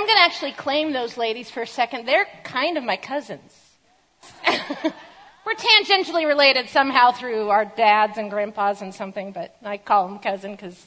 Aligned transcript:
I'm 0.00 0.06
going 0.06 0.16
to 0.16 0.22
actually 0.22 0.52
claim 0.52 0.94
those 0.94 1.18
ladies 1.18 1.50
for 1.50 1.60
a 1.60 1.66
second. 1.66 2.08
They're 2.08 2.26
kind 2.42 2.78
of 2.78 2.84
my 2.84 2.96
cousins. 2.96 3.52
We're 4.48 5.54
tangentially 5.54 6.26
related 6.26 6.70
somehow 6.70 7.10
through 7.10 7.50
our 7.50 7.66
dads 7.66 8.16
and 8.16 8.30
grandpas 8.30 8.80
and 8.80 8.94
something, 8.94 9.32
but 9.32 9.54
I 9.62 9.76
call 9.76 10.08
them 10.08 10.18
cousin 10.18 10.52
because 10.52 10.86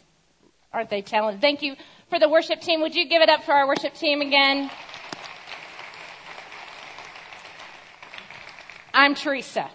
aren't 0.73 0.89
they 0.89 1.03
talented? 1.03 1.41
Thank 1.41 1.61
you 1.61 1.75
for 2.09 2.17
the 2.17 2.27
worship 2.27 2.61
team. 2.61 2.81
Would 2.81 2.95
you 2.95 3.07
give 3.07 3.21
it 3.21 3.29
up 3.29 3.43
for 3.43 3.51
our 3.51 3.67
worship 3.67 3.93
team 3.93 4.21
again? 4.21 4.71
I'm 8.95 9.13
Teresa, 9.13 9.69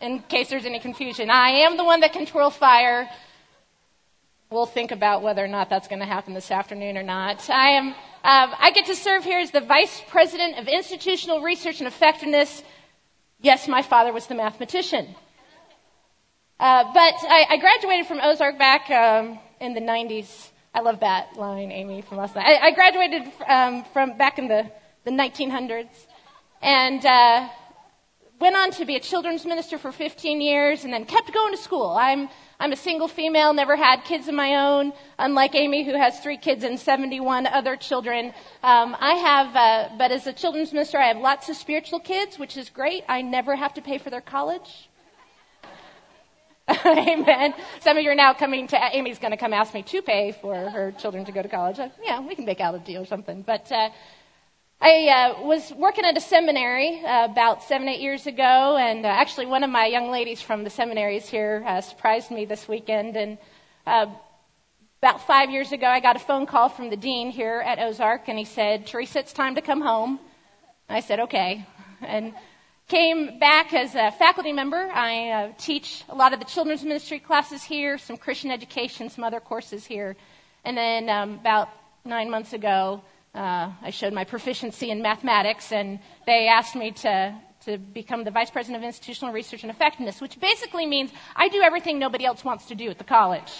in 0.00 0.20
case 0.20 0.48
there's 0.48 0.64
any 0.64 0.80
confusion. 0.80 1.28
I 1.28 1.50
am 1.66 1.76
the 1.76 1.84
one 1.84 2.00
that 2.00 2.14
can 2.14 2.24
twirl 2.24 2.48
fire. 2.48 3.06
We'll 4.48 4.64
think 4.64 4.92
about 4.92 5.20
whether 5.20 5.44
or 5.44 5.48
not 5.48 5.68
that's 5.68 5.88
going 5.88 6.00
to 6.00 6.06
happen 6.06 6.32
this 6.32 6.50
afternoon 6.50 6.96
or 6.96 7.02
not. 7.02 7.50
I 7.50 7.72
am, 7.72 7.94
um, 8.24 8.54
I 8.56 8.70
get 8.70 8.86
to 8.86 8.94
serve 8.94 9.24
here 9.24 9.40
as 9.40 9.50
the 9.50 9.60
Vice 9.60 10.00
President 10.08 10.56
of 10.58 10.68
Institutional 10.68 11.42
Research 11.42 11.80
and 11.80 11.88
Effectiveness. 11.88 12.62
Yes, 13.40 13.66
my 13.66 13.82
father 13.82 14.12
was 14.12 14.28
the 14.28 14.36
mathematician. 14.36 15.16
Uh, 16.60 16.84
but 16.94 17.14
I, 17.28 17.46
I, 17.50 17.56
graduated 17.56 18.06
from 18.06 18.20
Ozark 18.22 18.56
back 18.56 18.88
um, 18.90 19.40
in 19.60 19.74
the 19.74 19.80
90s. 19.80 20.50
I 20.72 20.82
love 20.82 21.00
that 21.00 21.36
line, 21.36 21.72
Amy, 21.72 22.02
from 22.02 22.18
last 22.18 22.36
night. 22.36 22.46
I, 22.46 22.68
I 22.68 22.70
graduated 22.70 23.32
um, 23.48 23.84
from 23.92 24.16
back 24.16 24.38
in 24.38 24.46
the, 24.46 24.70
the 25.02 25.10
1900s. 25.10 25.88
And 26.62 27.04
uh, 27.04 27.48
went 28.42 28.56
on 28.56 28.72
to 28.72 28.84
be 28.84 28.96
a 28.96 29.00
children's 29.00 29.46
minister 29.46 29.78
for 29.78 29.92
15 29.92 30.40
years 30.40 30.82
and 30.82 30.92
then 30.92 31.04
kept 31.04 31.32
going 31.32 31.52
to 31.52 31.56
school. 31.56 31.90
I'm, 31.96 32.28
I'm 32.58 32.72
a 32.72 32.76
single 32.76 33.06
female, 33.06 33.54
never 33.54 33.76
had 33.76 34.02
kids 34.02 34.26
of 34.26 34.34
my 34.34 34.56
own, 34.56 34.92
unlike 35.16 35.54
Amy, 35.54 35.84
who 35.84 35.96
has 35.96 36.18
three 36.18 36.36
kids 36.36 36.64
and 36.64 36.76
71 36.76 37.46
other 37.46 37.76
children. 37.76 38.34
Um, 38.64 38.96
I 38.98 39.14
have, 39.14 39.54
uh, 39.54 39.94
but 39.96 40.10
as 40.10 40.26
a 40.26 40.32
children's 40.32 40.72
minister, 40.72 40.98
I 40.98 41.06
have 41.06 41.18
lots 41.18 41.48
of 41.50 41.54
spiritual 41.54 42.00
kids, 42.00 42.36
which 42.36 42.56
is 42.56 42.68
great. 42.68 43.04
I 43.08 43.22
never 43.22 43.54
have 43.54 43.74
to 43.74 43.80
pay 43.80 43.98
for 43.98 44.10
their 44.10 44.20
college. 44.20 44.88
Amen. 46.84 47.54
Some 47.80 47.96
of 47.96 48.02
you 48.02 48.10
are 48.10 48.16
now 48.16 48.34
coming 48.34 48.66
to, 48.66 48.76
Amy's 48.92 49.20
going 49.20 49.30
to 49.30 49.36
come 49.36 49.52
ask 49.52 49.72
me 49.72 49.84
to 49.84 50.02
pay 50.02 50.32
for 50.32 50.56
her 50.68 50.90
children 50.98 51.24
to 51.26 51.32
go 51.32 51.42
to 51.42 51.48
college. 51.48 51.78
Uh, 51.78 51.90
yeah, 52.02 52.18
we 52.18 52.34
can 52.34 52.44
make 52.44 52.60
out 52.60 52.74
a 52.74 52.80
deal 52.80 53.02
or 53.02 53.06
something. 53.06 53.42
But, 53.42 53.70
uh, 53.70 53.90
I 54.84 55.36
uh, 55.38 55.42
was 55.44 55.72
working 55.76 56.04
at 56.04 56.16
a 56.16 56.20
seminary 56.20 57.04
uh, 57.04 57.26
about 57.26 57.62
seven, 57.62 57.88
eight 57.88 58.00
years 58.00 58.26
ago, 58.26 58.76
and 58.76 59.06
uh, 59.06 59.08
actually 59.08 59.46
one 59.46 59.62
of 59.62 59.70
my 59.70 59.86
young 59.86 60.10
ladies 60.10 60.42
from 60.42 60.64
the 60.64 60.70
seminaries 60.70 61.28
here 61.28 61.62
uh, 61.64 61.80
surprised 61.80 62.32
me 62.32 62.46
this 62.46 62.66
weekend. 62.66 63.16
And 63.16 63.38
uh, 63.86 64.06
about 65.00 65.24
five 65.24 65.50
years 65.50 65.70
ago, 65.70 65.86
I 65.86 66.00
got 66.00 66.16
a 66.16 66.18
phone 66.18 66.46
call 66.46 66.68
from 66.68 66.90
the 66.90 66.96
dean 66.96 67.30
here 67.30 67.62
at 67.64 67.78
Ozark, 67.78 68.22
and 68.26 68.36
he 68.36 68.44
said, 68.44 68.84
Teresa, 68.84 69.20
it's 69.20 69.32
time 69.32 69.54
to 69.54 69.60
come 69.60 69.82
home. 69.82 70.18
I 70.88 70.98
said, 70.98 71.20
okay. 71.20 71.64
And 72.00 72.34
came 72.88 73.38
back 73.38 73.72
as 73.72 73.94
a 73.94 74.10
faculty 74.10 74.52
member. 74.52 74.90
I 74.92 75.30
uh, 75.30 75.52
teach 75.58 76.02
a 76.08 76.16
lot 76.16 76.32
of 76.32 76.40
the 76.40 76.46
children's 76.46 76.82
ministry 76.82 77.20
classes 77.20 77.62
here, 77.62 77.98
some 77.98 78.16
Christian 78.16 78.50
education, 78.50 79.10
some 79.10 79.22
other 79.22 79.38
courses 79.38 79.84
here. 79.84 80.16
And 80.64 80.76
then 80.76 81.08
um, 81.08 81.34
about 81.34 81.68
nine 82.04 82.28
months 82.28 82.52
ago, 82.52 83.04
uh, 83.34 83.72
I 83.80 83.90
showed 83.90 84.12
my 84.12 84.24
proficiency 84.24 84.90
in 84.90 85.00
mathematics, 85.00 85.72
and 85.72 85.98
they 86.26 86.48
asked 86.48 86.76
me 86.76 86.90
to, 86.90 87.34
to 87.64 87.78
become 87.78 88.24
the 88.24 88.30
Vice 88.30 88.50
President 88.50 88.82
of 88.82 88.86
Institutional 88.86 89.32
Research 89.32 89.62
and 89.62 89.70
Effectiveness, 89.70 90.20
which 90.20 90.38
basically 90.38 90.86
means 90.86 91.10
I 91.34 91.48
do 91.48 91.62
everything 91.62 91.98
nobody 91.98 92.26
else 92.26 92.44
wants 92.44 92.66
to 92.66 92.74
do 92.74 92.90
at 92.90 92.98
the 92.98 93.04
college. 93.04 93.50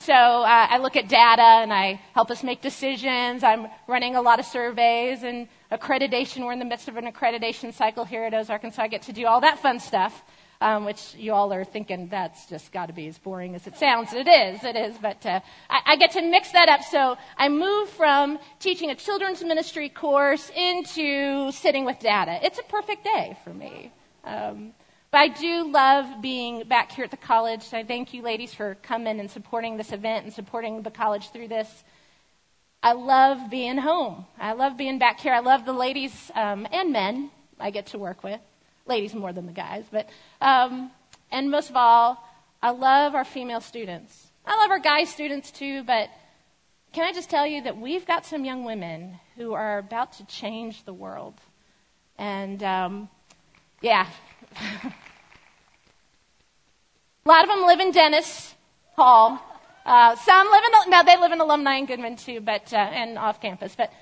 So 0.00 0.14
uh, 0.14 0.66
I 0.70 0.78
look 0.78 0.96
at 0.96 1.08
data 1.08 1.42
and 1.42 1.72
I 1.72 2.00
help 2.14 2.30
us 2.30 2.42
make 2.42 2.62
decisions. 2.62 3.42
I'm 3.42 3.66
running 3.86 4.16
a 4.16 4.22
lot 4.22 4.38
of 4.38 4.46
surveys 4.46 5.22
and 5.22 5.46
accreditation. 5.70 6.44
We're 6.44 6.52
in 6.52 6.58
the 6.58 6.64
midst 6.64 6.88
of 6.88 6.96
an 6.96 7.10
accreditation 7.10 7.72
cycle 7.72 8.04
here 8.04 8.24
at 8.24 8.32
Ozark, 8.32 8.64
and 8.64 8.72
so 8.72 8.82
I 8.82 8.88
get 8.88 9.02
to 9.02 9.12
do 9.12 9.26
all 9.26 9.40
that 9.42 9.58
fun 9.58 9.78
stuff 9.78 10.22
um, 10.60 10.84
which 10.84 11.14
you 11.16 11.32
all 11.32 11.52
are 11.52 11.64
thinking 11.64 12.08
that's 12.08 12.46
just 12.46 12.70
got 12.70 12.86
to 12.86 12.92
be 12.92 13.06
as 13.06 13.18
boring 13.18 13.54
as 13.54 13.66
it 13.66 13.76
sounds. 13.76 14.12
It 14.12 14.28
is, 14.28 14.62
it 14.62 14.76
is, 14.76 14.96
but 14.98 15.24
uh, 15.24 15.40
I, 15.70 15.80
I 15.86 15.96
get 15.96 16.12
to 16.12 16.22
mix 16.22 16.52
that 16.52 16.68
up. 16.68 16.82
So 16.82 17.16
I 17.38 17.48
move 17.48 17.88
from 17.88 18.38
teaching 18.58 18.90
a 18.90 18.94
children's 18.94 19.42
ministry 19.42 19.88
course 19.88 20.50
into 20.54 21.50
sitting 21.52 21.84
with 21.84 21.98
data. 21.98 22.38
It's 22.42 22.58
a 22.58 22.62
perfect 22.64 23.04
day 23.04 23.38
for 23.42 23.54
me. 23.54 23.92
Um, 24.24 24.72
but 25.10 25.18
I 25.18 25.28
do 25.28 25.70
love 25.70 26.20
being 26.20 26.64
back 26.68 26.92
here 26.92 27.04
at 27.04 27.10
the 27.10 27.16
college. 27.16 27.64
I 27.72 27.82
thank 27.82 28.12
you, 28.12 28.22
ladies, 28.22 28.52
for 28.52 28.76
coming 28.76 29.18
and 29.18 29.30
supporting 29.30 29.76
this 29.76 29.92
event 29.92 30.24
and 30.24 30.32
supporting 30.32 30.82
the 30.82 30.90
college 30.90 31.30
through 31.30 31.48
this. 31.48 31.84
I 32.82 32.92
love 32.92 33.50
being 33.50 33.78
home. 33.78 34.26
I 34.38 34.52
love 34.52 34.76
being 34.76 34.98
back 34.98 35.20
here. 35.20 35.32
I 35.32 35.40
love 35.40 35.64
the 35.64 35.72
ladies 35.72 36.30
um, 36.34 36.66
and 36.70 36.92
men 36.92 37.30
I 37.58 37.70
get 37.70 37.86
to 37.88 37.98
work 37.98 38.22
with 38.22 38.40
ladies 38.86 39.14
more 39.14 39.32
than 39.32 39.46
the 39.46 39.52
guys, 39.52 39.84
but 39.90 40.08
um, 40.40 40.90
and 41.30 41.50
most 41.50 41.70
of 41.70 41.76
all, 41.76 42.26
I 42.62 42.70
love 42.70 43.14
our 43.14 43.24
female 43.24 43.60
students. 43.60 44.28
I 44.44 44.56
love 44.56 44.70
our 44.70 44.78
guy 44.78 45.04
students 45.04 45.50
too, 45.50 45.84
but 45.84 46.08
can 46.92 47.04
I 47.06 47.12
just 47.12 47.30
tell 47.30 47.46
you 47.46 47.62
that 47.62 47.76
we've 47.78 48.06
got 48.06 48.26
some 48.26 48.44
young 48.44 48.64
women 48.64 49.20
who 49.36 49.52
are 49.52 49.78
about 49.78 50.12
to 50.14 50.26
change 50.26 50.84
the 50.84 50.92
world, 50.92 51.34
and 52.18 52.62
um, 52.62 53.08
yeah. 53.80 54.06
A 57.26 57.28
lot 57.28 57.44
of 57.44 57.50
them 57.50 57.66
live 57.66 57.80
in 57.80 57.92
Dennis 57.92 58.54
Hall. 58.96 59.38
Uh, 59.84 60.16
some 60.16 60.50
live 60.50 60.62
in, 60.64 60.90
no, 60.90 61.02
they 61.04 61.18
live 61.18 61.32
in 61.32 61.40
alumni 61.40 61.76
in 61.76 61.86
Goodman 61.86 62.16
too, 62.16 62.40
but, 62.40 62.72
uh, 62.72 62.76
and 62.76 63.18
off 63.18 63.40
campus. 63.40 63.74
But 63.76 63.92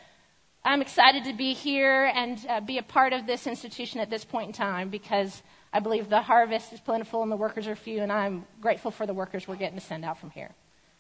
I'm 0.65 0.83
excited 0.83 1.25
to 1.25 1.33
be 1.33 1.55
here 1.55 2.11
and 2.15 2.45
uh, 2.49 2.61
be 2.61 2.79
a 2.79 2.83
part 2.83 3.13
of 3.13 3.27
this 3.27 3.47
institution 3.47 4.01
at 4.01 4.11
this 4.11 4.25
point 4.25 4.49
in 4.49 4.53
time 4.53 4.91
because 4.91 5.43
I 5.73 5.81
believe 5.81 6.09
the 6.09 6.21
harvest 6.21 6.73
is 6.73 6.81
plentiful 6.81 7.23
and 7.23 7.31
the 7.31 7.37
workers 7.37 7.67
are 7.69 7.77
few, 7.77 8.03
and 8.03 8.11
I'm 8.11 8.45
grateful 8.61 8.91
for 8.91 9.07
the 9.07 9.15
workers 9.15 9.47
we're 9.47 9.57
getting 9.57 9.79
to 9.79 9.85
send 9.85 10.05
out 10.05 10.19
from 10.19 10.31
here. 10.31 10.51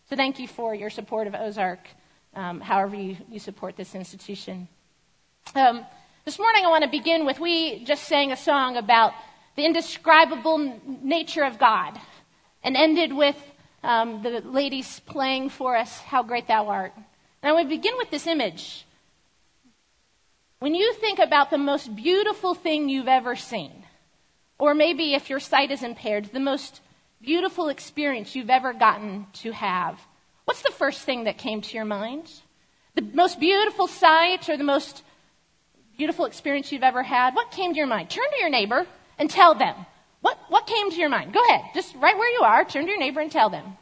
So 0.08 0.16
thank 0.16 0.38
you 0.38 0.46
for 0.46 0.74
your 0.74 0.90
support 0.90 1.26
of 1.26 1.34
Ozark, 1.34 1.80
um, 2.34 2.60
however 2.60 2.96
you, 2.96 3.16
you, 3.30 3.38
support 3.38 3.76
this 3.76 3.94
institution. 3.94 4.68
Um, 5.54 5.84
this 6.24 6.38
morning 6.38 6.64
I 6.64 6.68
want 6.68 6.84
to 6.84 6.90
begin 6.90 7.26
with 7.26 7.40
we 7.40 7.84
just 7.84 8.04
sang 8.04 8.32
a 8.32 8.36
song 8.36 8.76
about 8.76 9.12
the 9.56 9.64
indescribable 9.64 10.80
nature 11.02 11.44
of 11.44 11.58
God 11.58 11.98
and 12.62 12.76
ended 12.76 13.12
with 13.12 13.36
um, 13.82 14.22
the 14.22 14.40
ladies 14.40 15.00
playing 15.00 15.50
for 15.50 15.76
us, 15.76 15.98
How 15.98 16.22
Great 16.22 16.46
Thou 16.46 16.68
Art. 16.68 16.92
And 17.42 17.56
I 17.56 17.62
to 17.62 17.68
begin 17.68 17.94
with 17.96 18.10
this 18.10 18.26
image 18.26 18.84
when 20.58 20.74
you 20.74 20.92
think 20.94 21.18
about 21.18 21.50
the 21.50 21.58
most 21.58 21.94
beautiful 21.94 22.54
thing 22.54 22.88
you've 22.88 23.08
ever 23.08 23.36
seen, 23.36 23.84
or 24.58 24.74
maybe 24.74 25.14
if 25.14 25.30
your 25.30 25.40
sight 25.40 25.70
is 25.70 25.82
impaired, 25.82 26.26
the 26.32 26.40
most 26.40 26.80
beautiful 27.20 27.68
experience 27.68 28.34
you've 28.34 28.50
ever 28.50 28.72
gotten 28.72 29.26
to 29.34 29.52
have, 29.52 30.00
what's 30.44 30.62
the 30.62 30.72
first 30.72 31.02
thing 31.02 31.24
that 31.24 31.38
came 31.38 31.60
to 31.60 31.74
your 31.74 31.84
mind? 31.84 32.30
The 32.94 33.02
most 33.02 33.38
beautiful 33.38 33.86
sight 33.86 34.48
or 34.48 34.56
the 34.56 34.64
most 34.64 35.02
beautiful 35.98 36.26
experience 36.26 36.72
you've 36.72 36.84
ever 36.84 37.02
had? 37.02 37.34
What 37.34 37.50
came 37.50 37.72
to 37.72 37.76
your 37.76 37.88
mind? 37.88 38.08
Turn 38.08 38.24
to 38.30 38.40
your 38.40 38.48
neighbor 38.48 38.86
and 39.18 39.28
tell 39.28 39.54
them. 39.54 39.74
What, 40.20 40.38
what 40.48 40.66
came 40.66 40.90
to 40.90 40.96
your 40.96 41.08
mind? 41.08 41.32
Go 41.32 41.42
ahead. 41.44 41.60
Just 41.74 41.94
right 41.96 42.16
where 42.16 42.32
you 42.32 42.40
are, 42.42 42.64
turn 42.64 42.84
to 42.84 42.90
your 42.90 42.98
neighbor 42.98 43.20
and 43.20 43.30
tell 43.30 43.50
them. 43.50 43.76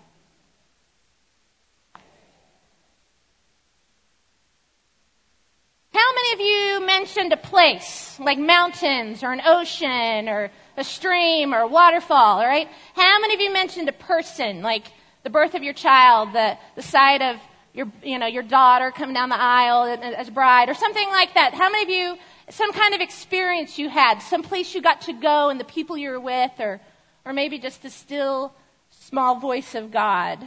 How 5.93 6.13
many 6.27 6.43
of 6.43 6.49
you 6.49 6.87
mentioned 6.87 7.33
a 7.33 7.37
place 7.37 8.19
like 8.19 8.39
mountains 8.39 9.23
or 9.23 9.33
an 9.33 9.41
ocean 9.45 10.29
or 10.29 10.51
a 10.77 10.85
stream 10.85 11.55
or 11.55 11.61
a 11.61 11.67
waterfall, 11.67 12.39
all 12.39 12.47
right? 12.47 12.69
How 12.95 13.21
many 13.21 13.35
of 13.35 13.41
you 13.41 13.53
mentioned 13.53 13.89
a 13.89 13.93
person 13.93 14.63
like 14.63 14.87
the 15.23 15.31
birth 15.31 15.55
of 15.55 15.63
your 15.63 15.75
child, 15.75 16.33
the, 16.33 16.57
the 16.75 16.83
sight 16.83 17.23
of 17.23 17.37
your, 17.73 17.91
you 18.03 18.19
know, 18.19 18.27
your 18.27 18.43
daughter 18.43 18.91
coming 18.91 19.15
down 19.15 19.29
the 19.29 19.41
aisle 19.41 19.85
as 19.85 20.29
a 20.29 20.33
bride 20.33 20.69
or 20.69 20.75
something 20.75 21.09
like 21.09 21.35
that? 21.35 21.55
How 21.55 21.71
many 21.71 21.85
of 21.85 21.91
you, 21.91 22.23
some 22.51 22.73
kind 22.73 22.95
of 22.95 23.01
experience 23.01 23.79
you 23.79 23.89
had, 23.89 24.19
some 24.19 24.43
place 24.43 24.75
you 24.75 24.83
got 24.83 25.03
to 25.03 25.13
go 25.13 25.51
and 25.51 25.61
the 25.61 25.65
people 25.65 25.97
you 25.97 26.11
were 26.11 26.21
with 26.21 26.53
or, 26.59 26.81
or 27.25 27.33
maybe 27.33 27.59
just 27.59 27.83
the 27.83 27.91
still 27.91 28.53
small 28.91 29.39
voice 29.39 29.75
of 29.75 29.91
God? 29.93 30.39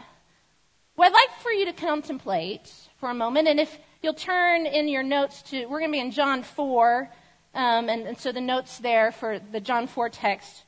What 0.95 1.07
I'd 1.07 1.13
like 1.13 1.39
for 1.41 1.51
you 1.51 1.65
to 1.65 1.73
contemplate 1.73 2.71
for 2.99 3.09
a 3.09 3.13
moment 3.13 3.47
and 3.47 3.59
if 3.59 3.77
you'll 4.01 4.13
turn 4.13 4.65
in 4.65 4.87
your 4.87 5.03
notes 5.03 5.41
to, 5.43 5.65
we're 5.65 5.79
going 5.79 5.91
to 5.91 5.97
be 5.97 5.99
in 5.99 6.11
John 6.11 6.43
4, 6.43 7.09
um, 7.53 7.89
and, 7.89 8.07
and 8.07 8.17
so 8.17 8.31
the 8.31 8.41
notes 8.41 8.77
there 8.79 9.11
for 9.11 9.39
the 9.39 9.59
John 9.59 9.87
4 9.87 10.09
text. 10.09 10.63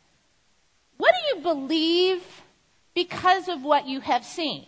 What 0.97 1.13
do 1.13 1.37
you 1.37 1.43
believe 1.43 2.23
because 2.93 3.47
of 3.47 3.63
what 3.63 3.87
you 3.87 4.01
have 4.01 4.25
seen? 4.25 4.65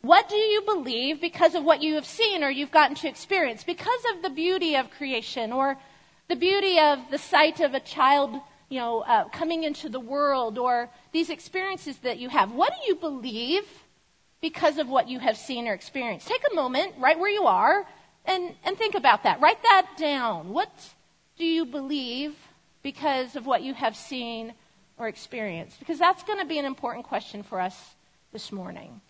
What 0.00 0.28
do 0.28 0.36
you 0.36 0.62
believe 0.62 1.20
because 1.20 1.54
of 1.54 1.64
what 1.64 1.80
you 1.80 1.94
have 1.94 2.04
seen 2.04 2.44
or 2.44 2.50
you've 2.50 2.70
gotten 2.70 2.94
to 2.96 3.08
experience? 3.08 3.64
Because 3.64 4.04
of 4.14 4.22
the 4.22 4.28
beauty 4.28 4.76
of 4.76 4.90
creation 4.90 5.50
or 5.50 5.78
the 6.28 6.36
beauty 6.36 6.78
of 6.78 6.98
the 7.10 7.16
sight 7.16 7.60
of 7.60 7.72
a 7.72 7.80
child, 7.80 8.38
you 8.68 8.78
know, 8.78 9.00
uh, 9.00 9.28
coming 9.28 9.64
into 9.64 9.88
the 9.88 10.00
world 10.00 10.58
or 10.58 10.90
these 11.12 11.30
experiences 11.30 11.96
that 11.98 12.18
you 12.18 12.28
have. 12.28 12.52
What 12.52 12.72
do 12.72 12.86
you 12.86 12.96
believe 12.96 13.64
because 14.44 14.76
of 14.76 14.90
what 14.90 15.08
you 15.08 15.18
have 15.18 15.38
seen 15.38 15.66
or 15.66 15.72
experienced. 15.72 16.28
Take 16.28 16.42
a 16.52 16.54
moment 16.54 16.92
right 16.98 17.18
where 17.18 17.30
you 17.30 17.46
are 17.46 17.86
And, 18.26 18.54
and 18.64 18.76
think 18.76 18.94
about 18.94 19.22
that. 19.22 19.40
Write 19.40 19.62
that 19.62 19.86
down. 19.96 20.50
What 20.50 20.70
do 21.38 21.44
you 21.44 21.64
believe 21.64 22.34
because 22.82 23.36
of 23.36 23.46
what 23.46 23.62
you 23.62 23.74
have 23.74 23.96
seen 23.96 24.54
or 24.98 25.08
experienced? 25.08 25.78
Because 25.78 25.98
that's 25.98 26.22
going 26.24 26.38
to 26.38 26.44
be 26.44 26.58
an 26.58 26.64
important 26.64 27.06
question 27.06 27.42
for 27.42 27.58
us 27.60 27.94
this 28.32 28.52
morning. 28.52 29.00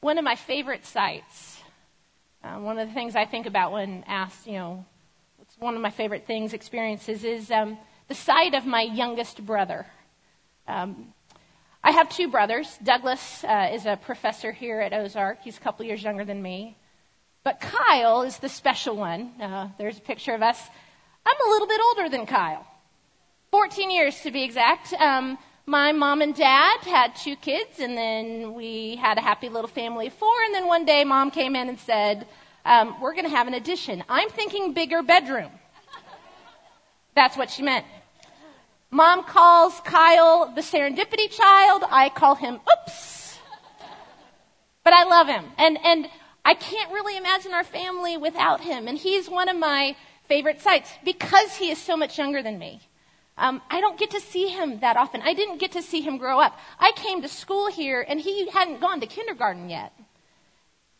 One 0.00 0.16
of 0.16 0.24
my 0.24 0.36
favorite 0.36 0.86
sights, 0.86 1.60
uh, 2.42 2.56
one 2.58 2.78
of 2.78 2.88
the 2.88 2.94
things 2.94 3.14
I 3.16 3.26
think 3.26 3.46
about 3.46 3.72
when 3.72 4.02
asked, 4.06 4.46
you 4.46 4.54
know, 4.54 4.84
one 5.60 5.76
of 5.76 5.82
my 5.82 5.90
favorite 5.90 6.26
things, 6.26 6.54
experiences, 6.54 7.22
is 7.22 7.50
um, 7.50 7.76
the 8.08 8.14
sight 8.14 8.54
of 8.54 8.64
my 8.64 8.80
youngest 8.80 9.44
brother. 9.44 9.84
Um, 10.66 11.12
I 11.84 11.90
have 11.90 12.08
two 12.08 12.28
brothers. 12.28 12.78
Douglas 12.82 13.44
uh, 13.44 13.68
is 13.70 13.84
a 13.84 13.96
professor 13.96 14.52
here 14.52 14.80
at 14.80 14.94
Ozark. 14.94 15.42
He's 15.42 15.58
a 15.58 15.60
couple 15.60 15.84
years 15.84 16.02
younger 16.02 16.24
than 16.24 16.40
me. 16.40 16.78
But 17.44 17.60
Kyle 17.60 18.22
is 18.22 18.38
the 18.38 18.48
special 18.48 18.96
one. 18.96 19.32
Uh, 19.38 19.68
there's 19.76 19.98
a 19.98 20.00
picture 20.00 20.32
of 20.34 20.40
us. 20.42 20.58
I'm 21.26 21.46
a 21.46 21.50
little 21.50 21.68
bit 21.68 21.80
older 21.88 22.08
than 22.08 22.24
Kyle. 22.24 22.66
14 23.50 23.90
years 23.90 24.18
to 24.22 24.30
be 24.30 24.44
exact. 24.44 24.94
Um, 24.94 25.36
my 25.66 25.92
mom 25.92 26.22
and 26.22 26.34
dad 26.34 26.80
had 26.84 27.14
two 27.16 27.36
kids, 27.36 27.80
and 27.80 27.98
then 27.98 28.54
we 28.54 28.96
had 28.96 29.18
a 29.18 29.20
happy 29.20 29.50
little 29.50 29.68
family 29.68 30.06
of 30.06 30.14
four. 30.14 30.42
And 30.46 30.54
then 30.54 30.66
one 30.66 30.86
day, 30.86 31.04
mom 31.04 31.30
came 31.30 31.54
in 31.54 31.68
and 31.68 31.78
said, 31.78 32.26
um, 32.64 33.00
We're 33.00 33.12
going 33.12 33.24
to 33.24 33.30
have 33.30 33.48
an 33.48 33.54
addition. 33.54 34.04
I'm 34.08 34.28
thinking 34.30 34.72
bigger 34.72 35.02
bedroom. 35.02 35.50
That's 37.14 37.36
what 37.36 37.50
she 37.50 37.62
meant. 37.62 37.86
Mom 38.90 39.24
calls 39.24 39.80
Kyle 39.84 40.52
the 40.54 40.62
serendipity 40.62 41.30
child. 41.30 41.84
I 41.88 42.08
call 42.08 42.34
him 42.34 42.60
oops. 42.72 43.38
But 44.82 44.92
I 44.92 45.04
love 45.04 45.28
him. 45.28 45.44
And, 45.58 45.78
and 45.84 46.08
I 46.44 46.54
can't 46.54 46.92
really 46.92 47.16
imagine 47.16 47.52
our 47.52 47.64
family 47.64 48.16
without 48.16 48.60
him. 48.60 48.88
And 48.88 48.98
he's 48.98 49.28
one 49.28 49.48
of 49.48 49.56
my 49.56 49.94
favorite 50.26 50.60
sights 50.60 50.90
because 51.04 51.56
he 51.56 51.70
is 51.70 51.78
so 51.78 51.96
much 51.96 52.18
younger 52.18 52.42
than 52.42 52.58
me. 52.58 52.80
Um, 53.36 53.62
I 53.70 53.80
don't 53.80 53.98
get 53.98 54.10
to 54.10 54.20
see 54.20 54.48
him 54.48 54.80
that 54.80 54.96
often. 54.96 55.22
I 55.22 55.34
didn't 55.34 55.58
get 55.58 55.72
to 55.72 55.82
see 55.82 56.00
him 56.00 56.18
grow 56.18 56.40
up. 56.40 56.58
I 56.78 56.92
came 56.92 57.22
to 57.22 57.28
school 57.28 57.70
here 57.70 58.04
and 58.06 58.20
he 58.20 58.48
hadn't 58.50 58.80
gone 58.80 59.00
to 59.00 59.06
kindergarten 59.06 59.70
yet. 59.70 59.92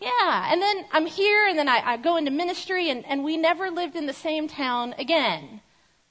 Yeah, 0.00 0.50
and 0.50 0.62
then 0.62 0.87
I'm 0.93 1.05
here 1.05 1.47
and 1.47 1.58
then 1.58 1.69
I, 1.69 1.82
I 1.85 1.97
go 1.99 2.17
into 2.17 2.31
ministry 2.31 2.88
and, 2.88 3.05
and 3.06 3.23
we 3.23 3.37
never 3.37 3.70
lived 3.70 3.97
in 3.97 4.06
the 4.06 4.14
same 4.14 4.49
town 4.49 4.94
again. 4.99 5.61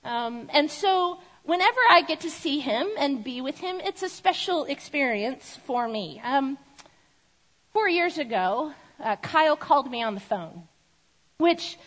Um, 0.03 0.47
and 0.53 0.69
so 0.69 1.19
whenever 1.44 1.80
I 1.89 2.03
get 2.03 2.21
to 2.21 2.30
see 2.30 2.59
him 2.59 2.88
and 3.00 3.24
be 3.24 3.41
with 3.41 3.57
him, 3.57 3.81
it's 3.83 4.03
a 4.03 4.09
special 4.09 4.65
experience 4.65 5.57
for 5.65 5.88
me. 5.88 6.21
Um, 6.24 6.59
four 7.74 7.89
years 7.89 8.19
ago, 8.19 8.74
uh, 9.03 9.15
Kyle 9.15 9.57
called 9.57 9.89
me 9.89 10.03
on 10.03 10.13
the 10.13 10.21
phone, 10.21 10.63
which 11.39 11.77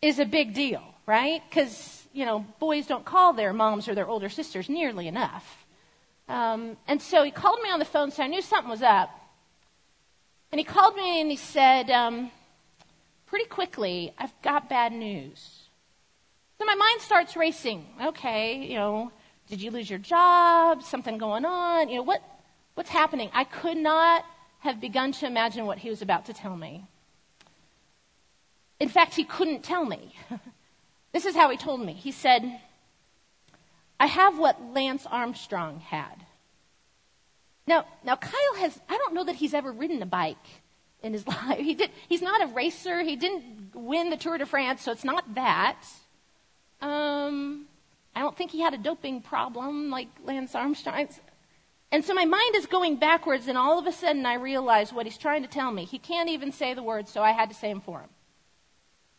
is 0.00 0.20
a 0.20 0.24
big 0.24 0.54
deal, 0.54 0.82
right? 1.06 1.42
Because 1.48 2.06
you 2.12 2.24
know, 2.24 2.46
boys 2.60 2.86
don't 2.86 3.04
call 3.04 3.32
their 3.32 3.52
moms 3.52 3.88
or 3.88 3.94
their 3.94 4.06
older 4.06 4.28
sisters 4.28 4.68
nearly 4.68 5.08
enough. 5.08 5.64
Um, 6.28 6.76
and 6.86 7.00
so 7.02 7.22
he 7.24 7.30
called 7.30 7.60
me 7.62 7.70
on 7.70 7.78
the 7.78 7.84
phone, 7.84 8.10
so 8.10 8.22
I 8.22 8.26
knew 8.26 8.42
something 8.42 8.70
was 8.70 8.82
up. 8.82 9.10
And 10.52 10.58
he 10.58 10.64
called 10.64 10.94
me 10.94 11.20
and 11.20 11.30
he 11.30 11.36
said, 11.36 11.90
um, 11.90 12.30
pretty 13.26 13.46
quickly, 13.46 14.12
I've 14.18 14.34
got 14.42 14.68
bad 14.68 14.92
news. 14.92 15.62
So 16.58 16.66
my 16.66 16.74
mind 16.74 17.00
starts 17.00 17.36
racing. 17.36 17.86
Okay, 18.04 18.58
you 18.58 18.76
know, 18.76 19.10
did 19.48 19.62
you 19.62 19.70
lose 19.70 19.88
your 19.88 19.98
job? 19.98 20.82
Something 20.82 21.18
going 21.18 21.46
on? 21.46 21.88
You 21.88 21.96
know, 21.96 22.02
what, 22.02 22.22
what's 22.74 22.90
happening? 22.90 23.30
I 23.32 23.44
could 23.44 23.78
not 23.78 24.24
have 24.60 24.80
begun 24.80 25.12
to 25.12 25.26
imagine 25.26 25.66
what 25.66 25.78
he 25.78 25.88
was 25.90 26.02
about 26.02 26.26
to 26.26 26.34
tell 26.34 26.56
me. 26.56 26.84
In 28.78 28.88
fact, 28.88 29.14
he 29.14 29.24
couldn't 29.24 29.64
tell 29.64 29.84
me. 29.84 30.14
This 31.12 31.26
is 31.26 31.36
how 31.36 31.50
he 31.50 31.58
told 31.58 31.84
me. 31.84 31.92
He 31.92 32.10
said, 32.10 32.58
I 34.00 34.06
have 34.06 34.38
what 34.38 34.72
Lance 34.72 35.06
Armstrong 35.06 35.80
had. 35.80 36.24
Now, 37.66 37.84
now 38.04 38.16
Kyle 38.16 38.54
has, 38.58 38.78
I 38.88 38.96
don't 38.96 39.14
know 39.14 39.24
that 39.24 39.36
he's 39.36 39.54
ever 39.54 39.72
ridden 39.72 40.02
a 40.02 40.06
bike 40.06 40.36
in 41.02 41.12
his 41.12 41.26
life. 41.26 41.58
He 41.58 41.74
did, 41.74 41.90
he's 42.08 42.22
not 42.22 42.42
a 42.42 42.46
racer. 42.46 43.02
He 43.02 43.16
didn't 43.16 43.74
win 43.74 44.10
the 44.10 44.16
Tour 44.16 44.38
de 44.38 44.46
France, 44.46 44.82
so 44.82 44.92
it's 44.92 45.04
not 45.04 45.34
that. 45.34 45.82
Um, 46.80 47.66
I 48.14 48.20
don't 48.20 48.36
think 48.36 48.50
he 48.50 48.60
had 48.60 48.74
a 48.74 48.78
doping 48.78 49.22
problem 49.22 49.90
like 49.90 50.08
Lance 50.24 50.54
Armstrong. 50.54 51.08
And 51.90 52.04
so 52.04 52.14
my 52.14 52.24
mind 52.24 52.56
is 52.56 52.66
going 52.66 52.96
backwards, 52.96 53.48
and 53.48 53.58
all 53.58 53.78
of 53.78 53.86
a 53.86 53.92
sudden 53.92 54.24
I 54.26 54.34
realize 54.34 54.92
what 54.92 55.06
he's 55.06 55.18
trying 55.18 55.42
to 55.42 55.48
tell 55.48 55.70
me. 55.70 55.84
He 55.84 55.98
can't 55.98 56.28
even 56.28 56.50
say 56.50 56.74
the 56.74 56.82
words, 56.82 57.12
so 57.12 57.22
I 57.22 57.32
had 57.32 57.50
to 57.50 57.54
say 57.54 57.68
them 57.68 57.80
for 57.80 58.00
him. 58.00 58.08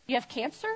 You 0.06 0.16
have 0.16 0.28
cancer? 0.28 0.68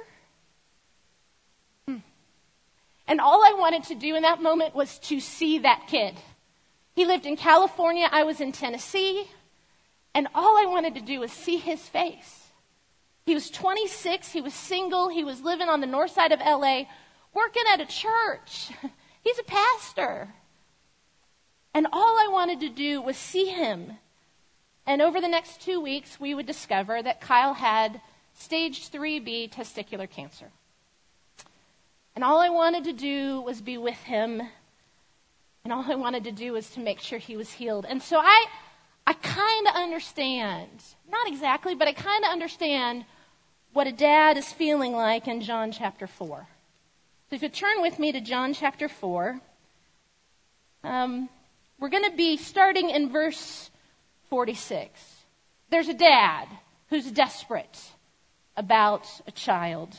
And 3.08 3.22
all 3.22 3.42
I 3.42 3.54
wanted 3.58 3.84
to 3.84 3.94
do 3.94 4.14
in 4.14 4.22
that 4.22 4.42
moment 4.42 4.74
was 4.74 4.98
to 5.00 5.18
see 5.18 5.60
that 5.60 5.86
kid. 5.88 6.14
He 6.98 7.06
lived 7.06 7.26
in 7.26 7.36
California, 7.36 8.08
I 8.10 8.24
was 8.24 8.40
in 8.40 8.50
Tennessee, 8.50 9.30
and 10.14 10.26
all 10.34 10.58
I 10.58 10.66
wanted 10.66 10.96
to 10.96 11.00
do 11.00 11.20
was 11.20 11.30
see 11.30 11.56
his 11.56 11.80
face. 11.80 12.48
He 13.24 13.34
was 13.34 13.50
26, 13.50 14.32
he 14.32 14.40
was 14.40 14.52
single, 14.52 15.08
he 15.08 15.22
was 15.22 15.42
living 15.42 15.68
on 15.68 15.80
the 15.80 15.86
north 15.86 16.10
side 16.10 16.32
of 16.32 16.40
LA, 16.40 16.86
working 17.32 17.62
at 17.72 17.80
a 17.80 17.86
church. 17.86 18.72
He's 19.22 19.38
a 19.38 19.44
pastor. 19.44 20.34
And 21.72 21.86
all 21.92 22.18
I 22.18 22.26
wanted 22.32 22.58
to 22.62 22.68
do 22.68 23.00
was 23.00 23.16
see 23.16 23.44
him. 23.44 23.98
And 24.84 25.00
over 25.00 25.20
the 25.20 25.28
next 25.28 25.60
two 25.60 25.80
weeks, 25.80 26.18
we 26.18 26.34
would 26.34 26.46
discover 26.46 27.00
that 27.00 27.20
Kyle 27.20 27.54
had 27.54 28.00
stage 28.34 28.90
3B 28.90 29.52
testicular 29.52 30.10
cancer. 30.10 30.50
And 32.16 32.24
all 32.24 32.40
I 32.40 32.48
wanted 32.48 32.82
to 32.82 32.92
do 32.92 33.40
was 33.40 33.60
be 33.60 33.78
with 33.78 34.02
him. 34.02 34.42
And 35.68 35.74
all 35.74 35.92
I 35.92 35.96
wanted 35.96 36.24
to 36.24 36.32
do 36.32 36.54
was 36.54 36.70
to 36.70 36.80
make 36.80 36.98
sure 36.98 37.18
he 37.18 37.36
was 37.36 37.52
healed. 37.52 37.84
And 37.86 38.02
so 38.02 38.16
I, 38.16 38.46
I 39.06 39.12
kind 39.12 39.68
of 39.68 39.74
understand, 39.74 40.70
not 41.10 41.28
exactly, 41.28 41.74
but 41.74 41.86
I 41.86 41.92
kind 41.92 42.24
of 42.24 42.30
understand 42.30 43.04
what 43.74 43.86
a 43.86 43.92
dad 43.92 44.38
is 44.38 44.50
feeling 44.50 44.92
like 44.92 45.28
in 45.28 45.42
John 45.42 45.70
chapter 45.70 46.06
4. 46.06 46.48
So 47.28 47.36
if 47.36 47.42
you 47.42 47.50
turn 47.50 47.82
with 47.82 47.98
me 47.98 48.12
to 48.12 48.20
John 48.22 48.54
chapter 48.54 48.88
4, 48.88 49.38
um, 50.84 51.28
we're 51.78 51.90
going 51.90 52.10
to 52.10 52.16
be 52.16 52.38
starting 52.38 52.88
in 52.88 53.10
verse 53.10 53.70
46. 54.30 54.98
There's 55.68 55.88
a 55.88 55.92
dad 55.92 56.48
who's 56.88 57.10
desperate 57.10 57.78
about 58.56 59.06
a 59.26 59.32
child. 59.32 59.94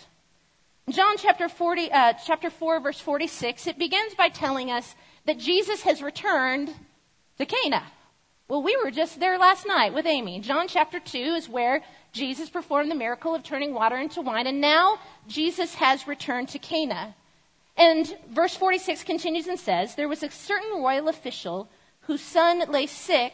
John 0.90 1.18
chapter 1.18 1.48
40, 1.48 1.92
uh, 1.92 2.14
chapter 2.26 2.50
4, 2.50 2.80
verse 2.80 3.00
46, 3.00 3.68
it 3.68 3.78
begins 3.78 4.16
by 4.16 4.30
telling 4.30 4.72
us 4.72 4.96
that 5.30 5.38
Jesus 5.38 5.84
has 5.84 6.02
returned 6.02 6.74
to 7.38 7.46
Cana. 7.46 7.84
Well, 8.48 8.64
we 8.64 8.76
were 8.84 8.90
just 8.90 9.20
there 9.20 9.38
last 9.38 9.68
night 9.68 9.94
with 9.94 10.08
Amy. 10.08 10.40
John 10.40 10.68
chapter 10.68 11.00
2 11.00 11.20
is 11.20 11.48
where 11.48 11.84
Jesus 12.12 12.50
performed 12.50 12.90
the 12.90 12.96
miracle 12.96 13.36
of 13.36 13.44
turning 13.44 13.76
water 13.76 13.98
into 13.98 14.24
wine, 14.24 14.48
and 14.48 14.60
now 14.60 14.98
Jesus 15.28 15.76
has 15.76 16.08
returned 16.08 16.50
to 16.50 16.58
Cana. 16.58 17.14
And 17.78 18.12
verse 18.32 18.56
46 18.56 19.04
continues 19.04 19.46
and 19.46 19.60
says, 19.60 19.94
There 19.94 20.08
was 20.08 20.24
a 20.24 20.32
certain 20.32 20.82
royal 20.82 21.10
official 21.10 21.70
whose 22.08 22.22
son 22.22 22.64
lay 22.72 22.88
sick 22.88 23.34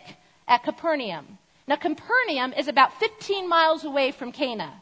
at 0.49 0.63
Capernaum. 0.63 1.37
Now, 1.65 1.77
Capernaum 1.77 2.51
is 2.57 2.67
about 2.67 2.99
15 2.99 3.47
miles 3.47 3.85
away 3.85 4.11
from 4.11 4.33
Cana. 4.33 4.81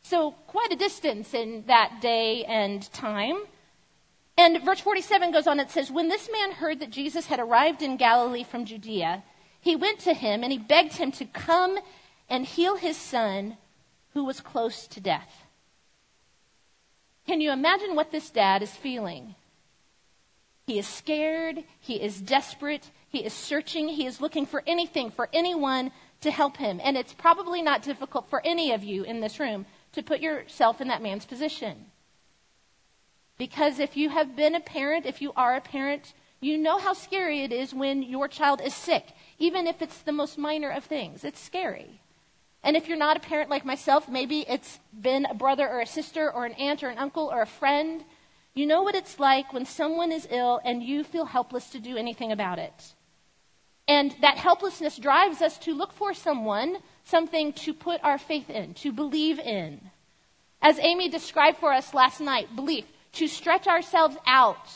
So, 0.00 0.30
quite 0.46 0.72
a 0.72 0.76
distance 0.76 1.34
in 1.34 1.64
that 1.66 2.00
day 2.00 2.44
and 2.44 2.90
time. 2.94 3.42
And 4.38 4.62
verse 4.62 4.80
47 4.80 5.32
goes 5.32 5.46
on, 5.46 5.60
it 5.60 5.70
says, 5.70 5.90
When 5.90 6.08
this 6.08 6.28
man 6.30 6.52
heard 6.52 6.80
that 6.80 6.90
Jesus 6.90 7.26
had 7.26 7.40
arrived 7.40 7.82
in 7.82 7.96
Galilee 7.96 8.44
from 8.44 8.66
Judea, 8.66 9.22
he 9.60 9.76
went 9.76 10.00
to 10.00 10.12
him 10.12 10.42
and 10.42 10.52
he 10.52 10.58
begged 10.58 10.94
him 10.94 11.10
to 11.12 11.24
come 11.24 11.78
and 12.28 12.44
heal 12.44 12.76
his 12.76 12.96
son 12.96 13.56
who 14.12 14.24
was 14.24 14.40
close 14.40 14.86
to 14.88 15.00
death. 15.00 15.46
Can 17.26 17.40
you 17.40 17.50
imagine 17.50 17.96
what 17.96 18.12
this 18.12 18.30
dad 18.30 18.62
is 18.62 18.70
feeling? 18.70 19.34
He 20.66 20.78
is 20.78 20.86
scared. 20.86 21.64
He 21.80 21.94
is 21.94 22.20
desperate. 22.20 22.90
He 23.08 23.24
is 23.24 23.32
searching. 23.32 23.88
He 23.88 24.06
is 24.06 24.20
looking 24.20 24.46
for 24.46 24.62
anything, 24.66 25.10
for 25.10 25.28
anyone 25.32 25.92
to 26.20 26.30
help 26.30 26.56
him. 26.56 26.80
And 26.82 26.96
it's 26.96 27.14
probably 27.14 27.62
not 27.62 27.82
difficult 27.82 28.28
for 28.28 28.42
any 28.44 28.72
of 28.72 28.84
you 28.84 29.04
in 29.04 29.20
this 29.20 29.40
room 29.40 29.66
to 29.92 30.02
put 30.02 30.20
yourself 30.20 30.80
in 30.80 30.88
that 30.88 31.02
man's 31.02 31.24
position. 31.24 31.86
Because 33.38 33.78
if 33.78 33.96
you 33.96 34.08
have 34.10 34.36
been 34.36 34.54
a 34.54 34.60
parent, 34.60 35.06
if 35.06 35.20
you 35.20 35.32
are 35.36 35.56
a 35.56 35.60
parent, 35.60 36.14
you 36.40 36.56
know 36.56 36.78
how 36.78 36.92
scary 36.92 37.42
it 37.42 37.52
is 37.52 37.74
when 37.74 38.02
your 38.02 38.28
child 38.28 38.60
is 38.60 38.74
sick, 38.74 39.08
even 39.38 39.66
if 39.66 39.82
it's 39.82 39.98
the 40.02 40.12
most 40.12 40.38
minor 40.38 40.70
of 40.70 40.84
things. 40.84 41.24
It's 41.24 41.40
scary. 41.40 42.00
And 42.62 42.76
if 42.76 42.88
you're 42.88 42.98
not 42.98 43.16
a 43.16 43.20
parent 43.20 43.50
like 43.50 43.64
myself, 43.64 44.08
maybe 44.08 44.44
it's 44.48 44.80
been 44.98 45.26
a 45.26 45.34
brother 45.34 45.68
or 45.68 45.80
a 45.80 45.86
sister 45.86 46.32
or 46.32 46.46
an 46.46 46.52
aunt 46.54 46.82
or 46.82 46.88
an 46.88 46.98
uncle 46.98 47.30
or 47.32 47.42
a 47.42 47.46
friend. 47.46 48.04
You 48.54 48.66
know 48.66 48.82
what 48.82 48.94
it's 48.94 49.20
like 49.20 49.52
when 49.52 49.66
someone 49.66 50.10
is 50.10 50.26
ill 50.30 50.60
and 50.64 50.82
you 50.82 51.04
feel 51.04 51.26
helpless 51.26 51.70
to 51.70 51.78
do 51.78 51.96
anything 51.96 52.32
about 52.32 52.58
it. 52.58 52.94
And 53.86 54.16
that 54.20 54.38
helplessness 54.38 54.96
drives 54.96 55.42
us 55.42 55.58
to 55.58 55.74
look 55.74 55.92
for 55.92 56.12
someone, 56.12 56.78
something 57.04 57.52
to 57.52 57.72
put 57.72 58.02
our 58.02 58.18
faith 58.18 58.50
in, 58.50 58.74
to 58.74 58.92
believe 58.92 59.38
in. 59.38 59.80
As 60.60 60.78
Amy 60.80 61.08
described 61.08 61.58
for 61.58 61.72
us 61.72 61.94
last 61.94 62.20
night, 62.20 62.56
belief, 62.56 62.86
to 63.16 63.28
stretch 63.28 63.66
ourselves 63.66 64.16
out 64.26 64.70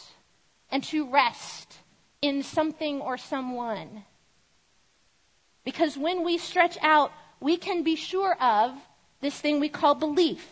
and 0.70 0.82
to 0.85 1.11
rest 1.11 1.78
in 2.23 2.42
something 2.42 3.00
or 3.00 3.16
someone. 3.16 4.04
Because 5.64 5.97
when 5.97 6.25
we 6.25 6.38
stretch 6.38 6.78
out, 6.80 7.12
we 7.40 7.56
can 7.56 7.82
be 7.82 7.97
sure 7.97 8.35
of 8.40 8.73
this 9.20 9.38
thing 9.38 9.61
we 9.61 9.68
call 9.68 9.94
belief. 9.94 10.47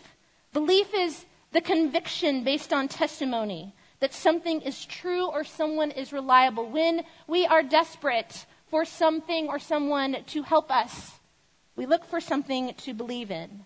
Belief 0.53 0.87
is 0.93 1.25
the 1.51 1.61
conviction 1.61 2.43
based 2.43 2.73
on 2.73 2.87
testimony 2.87 3.73
that 3.99 4.13
something 4.13 4.61
is 4.61 4.85
true 4.85 5.25
or 5.25 5.43
someone 5.43 5.91
is 5.91 6.13
reliable. 6.13 6.69
When 6.69 7.03
we 7.27 7.45
are 7.45 7.63
desperate 7.63 8.45
for 8.67 8.85
something 8.85 9.47
or 9.47 9.59
someone 9.59 10.17
to 10.27 10.43
help 10.43 10.71
us, 10.71 11.19
we 11.75 11.85
look 11.85 12.05
for 12.05 12.21
something 12.21 12.73
to 12.73 12.93
believe 12.93 13.31
in. 13.31 13.65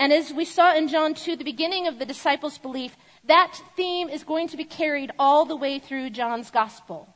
And 0.00 0.14
as 0.14 0.32
we 0.32 0.46
saw 0.46 0.74
in 0.74 0.88
John 0.88 1.12
2, 1.12 1.36
the 1.36 1.44
beginning 1.44 1.86
of 1.86 1.98
the 1.98 2.06
disciples' 2.06 2.56
belief, 2.56 2.96
that 3.24 3.60
theme 3.76 4.08
is 4.08 4.24
going 4.24 4.48
to 4.48 4.56
be 4.56 4.64
carried 4.64 5.12
all 5.18 5.44
the 5.44 5.54
way 5.54 5.78
through 5.78 6.08
John's 6.08 6.50
gospel. 6.50 7.06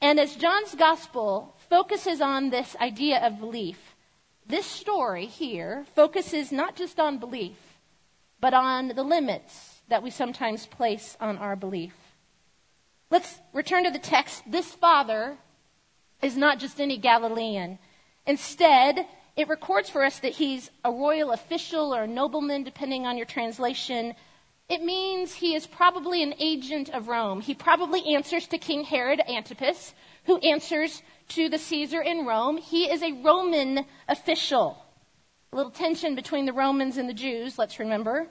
And 0.00 0.18
as 0.18 0.34
John's 0.36 0.74
gospel 0.74 1.54
focuses 1.68 2.22
on 2.22 2.48
this 2.48 2.74
idea 2.80 3.18
of 3.18 3.40
belief, 3.40 3.94
this 4.46 4.64
story 4.64 5.26
here 5.26 5.84
focuses 5.94 6.50
not 6.50 6.76
just 6.76 6.98
on 6.98 7.18
belief, 7.18 7.58
but 8.40 8.54
on 8.54 8.88
the 8.88 9.02
limits 9.02 9.82
that 9.88 10.02
we 10.02 10.08
sometimes 10.08 10.64
place 10.64 11.14
on 11.20 11.36
our 11.36 11.56
belief. 11.56 11.92
Let's 13.10 13.38
return 13.52 13.84
to 13.84 13.90
the 13.90 13.98
text. 13.98 14.44
This 14.50 14.72
father 14.72 15.36
is 16.22 16.38
not 16.38 16.58
just 16.58 16.80
any 16.80 16.96
Galilean. 16.96 17.78
Instead, 18.26 19.06
it 19.40 19.48
records 19.48 19.88
for 19.88 20.04
us 20.04 20.18
that 20.20 20.32
he's 20.32 20.70
a 20.84 20.92
royal 20.92 21.32
official 21.32 21.94
or 21.94 22.02
a 22.02 22.06
nobleman, 22.06 22.62
depending 22.62 23.06
on 23.06 23.16
your 23.16 23.26
translation. 23.26 24.14
It 24.68 24.82
means 24.82 25.32
he 25.32 25.54
is 25.54 25.66
probably 25.66 26.22
an 26.22 26.34
agent 26.38 26.90
of 26.90 27.08
Rome. 27.08 27.40
He 27.40 27.54
probably 27.54 28.14
answers 28.14 28.46
to 28.48 28.58
King 28.58 28.84
Herod 28.84 29.20
Antipas, 29.28 29.94
who 30.24 30.36
answers 30.38 31.02
to 31.30 31.48
the 31.48 31.58
Caesar 31.58 32.02
in 32.02 32.26
Rome. 32.26 32.58
He 32.58 32.90
is 32.90 33.02
a 33.02 33.12
Roman 33.12 33.86
official. 34.08 34.84
A 35.52 35.56
little 35.56 35.72
tension 35.72 36.14
between 36.14 36.44
the 36.44 36.52
Romans 36.52 36.98
and 36.98 37.08
the 37.08 37.14
Jews, 37.14 37.58
let's 37.58 37.78
remember. 37.78 38.28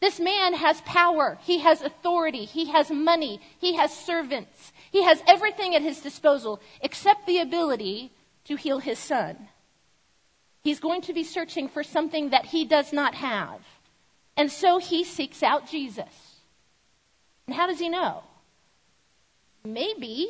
This 0.00 0.18
man 0.18 0.54
has 0.54 0.80
power. 0.80 1.38
He 1.42 1.60
has 1.60 1.80
authority. 1.80 2.44
He 2.44 2.66
has 2.72 2.90
money. 2.90 3.40
He 3.60 3.76
has 3.76 3.96
servants. 3.96 4.72
He 4.90 5.04
has 5.04 5.22
everything 5.28 5.76
at 5.76 5.82
his 5.82 6.00
disposal 6.00 6.60
except 6.80 7.26
the 7.26 7.38
ability 7.38 8.10
to 8.46 8.56
heal 8.56 8.80
his 8.80 8.98
son. 8.98 9.48
He's 10.62 10.80
going 10.80 11.02
to 11.02 11.12
be 11.12 11.24
searching 11.24 11.68
for 11.68 11.82
something 11.82 12.30
that 12.30 12.46
he 12.46 12.64
does 12.64 12.92
not 12.92 13.14
have. 13.14 13.60
And 14.36 14.50
so 14.50 14.78
he 14.78 15.04
seeks 15.04 15.42
out 15.42 15.68
Jesus. 15.68 16.40
And 17.46 17.54
how 17.54 17.66
does 17.66 17.78
he 17.78 17.88
know? 17.88 18.22
Maybe, 19.64 20.28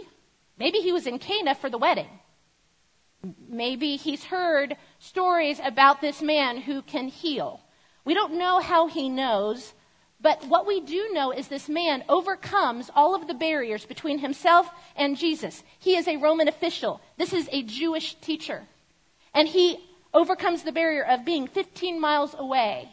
maybe 0.59 0.79
he 0.79 0.93
was 0.93 1.07
in 1.07 1.19
Cana 1.19 1.55
for 1.55 1.71
the 1.71 1.79
wedding. 1.79 2.09
Maybe 3.49 3.97
he's 3.97 4.25
heard 4.25 4.77
stories 4.99 5.61
about 5.62 6.01
this 6.01 6.21
man 6.23 6.57
who 6.57 6.83
can 6.83 7.09
heal. 7.09 7.61
We 8.05 8.15
don't 8.15 8.35
know 8.35 8.59
how 8.59 8.89
he 8.89 9.09
knows, 9.09 9.75
but 10.21 10.45
what 10.47 10.67
we 10.67 10.81
do 10.81 11.11
know 11.12 11.31
is 11.31 11.49
this 11.49 11.69
man 11.69 12.05
overcomes 12.09 12.91
all 12.95 13.15
of 13.15 13.29
the 13.29 13.35
barriers 13.35 13.85
between 13.85 14.19
himself 14.19 14.71
and 14.97 15.17
Jesus. 15.17 15.62
He 15.79 15.97
is 15.97 16.09
a 16.09 16.17
Roman 16.17 16.49
official. 16.49 17.01
This 17.17 17.33
is 17.33 17.49
a 17.53 17.62
Jewish 17.62 18.15
teacher. 18.17 18.62
And 19.35 19.47
he 19.47 19.79
overcomes 20.14 20.62
the 20.62 20.73
barrier 20.73 21.04
of 21.04 21.25
being 21.25 21.47
15 21.47 22.00
miles 22.00 22.35
away 22.38 22.90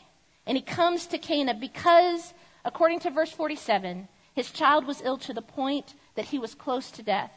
and 0.50 0.58
he 0.58 0.64
comes 0.64 1.06
to 1.06 1.20
Cana 1.20 1.54
because, 1.54 2.34
according 2.66 3.02
to 3.02 3.12
verse 3.12 3.32
47, 3.32 4.08
his 4.34 4.52
child 4.52 4.88
was 4.88 5.00
ill 5.04 5.18
to 5.20 5.32
the 5.32 5.44
point 5.44 5.94
that 6.16 6.26
he 6.26 6.40
was 6.40 6.56
close 6.56 6.90
to 6.90 7.04
death. 7.04 7.32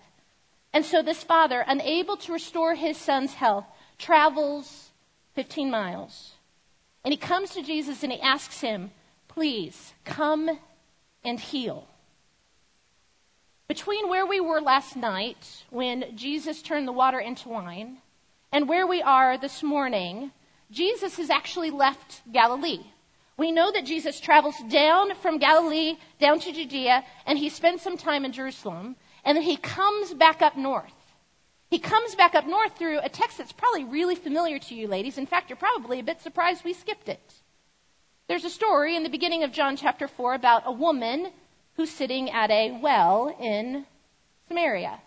And 0.73 0.83
so 0.83 1.03
this 1.03 1.23
father, 1.23 1.63
unable 1.69 2.17
to 2.17 2.33
restore 2.33 2.75
his 2.75 2.97
son's 2.97 3.35
health, 3.35 3.67
travels 3.99 4.93
15 5.35 5.71
miles. 5.71 6.33
And 7.05 7.13
he 7.13 7.19
comes 7.19 7.51
to 7.51 7.63
Jesus 7.63 8.03
and 8.03 8.11
he 8.11 8.21
asks 8.21 8.63
him, 8.63 8.93
Please 9.29 9.93
come 10.07 10.59
and 11.23 11.39
heal. 11.39 11.87
Between 13.69 14.09
where 14.09 14.25
we 14.25 14.41
were 14.41 14.61
last 14.63 14.97
night, 14.97 15.65
when 15.69 16.17
Jesus 16.17 16.63
turned 16.63 16.89
the 16.89 16.93
water 16.93 17.21
into 17.21 17.49
wine, 17.49 17.99
and 18.53 18.69
where 18.69 18.87
we 18.87 19.01
are 19.01 19.39
this 19.39 19.63
morning, 19.63 20.31
Jesus 20.71 21.17
has 21.17 21.31
actually 21.31 21.71
left 21.71 22.21
Galilee. 22.31 22.81
We 23.39 23.51
know 23.51 23.73
that 23.73 23.87
Jesus 23.87 24.21
travels 24.21 24.57
down 24.69 25.15
from 25.17 25.39
Galilee 25.39 25.97
down 26.21 26.39
to 26.41 26.53
Judea, 26.53 27.03
and 27.27 27.39
he 27.39 27.49
spends 27.49 27.83
some 27.83 27.97
time 27.97 28.25
in 28.25 28.33
Jerusalem, 28.33 28.97
and 29.25 29.37
then 29.37 29.43
he 29.43 29.57
comes 29.57 30.13
back 30.13 30.43
up 30.43 30.57
north. 30.57 30.93
He 31.71 31.79
comes 31.79 32.15
back 32.15 32.35
up 32.35 32.47
north 32.47 32.77
through 32.77 32.99
a 32.99 33.09
text 33.09 33.39
that's 33.39 33.53
probably 33.53 33.85
really 33.85 34.15
familiar 34.15 34.59
to 34.59 34.75
you, 34.75 34.87
ladies. 34.87 35.17
In 35.17 35.27
fact, 35.27 35.49
you're 35.49 35.57
probably 35.57 36.01
a 36.01 36.05
bit 36.05 36.21
surprised 36.21 36.63
we 36.63 36.75
skipped 36.75 37.09
it. 37.09 37.35
There's 38.29 38.45
a 38.45 38.51
story 38.51 38.95
in 38.95 39.03
the 39.03 39.09
beginning 39.09 39.43
of 39.43 39.53
John 39.53 39.77
chapter 39.77 40.07
4 40.07 40.35
about 40.35 40.65
a 40.67 40.73
woman 40.73 41.31
who's 41.77 41.91
sitting 41.91 42.31
at 42.31 42.51
a 42.51 42.79
well 42.83 43.35
in 43.41 43.87
Samaria. 44.49 45.01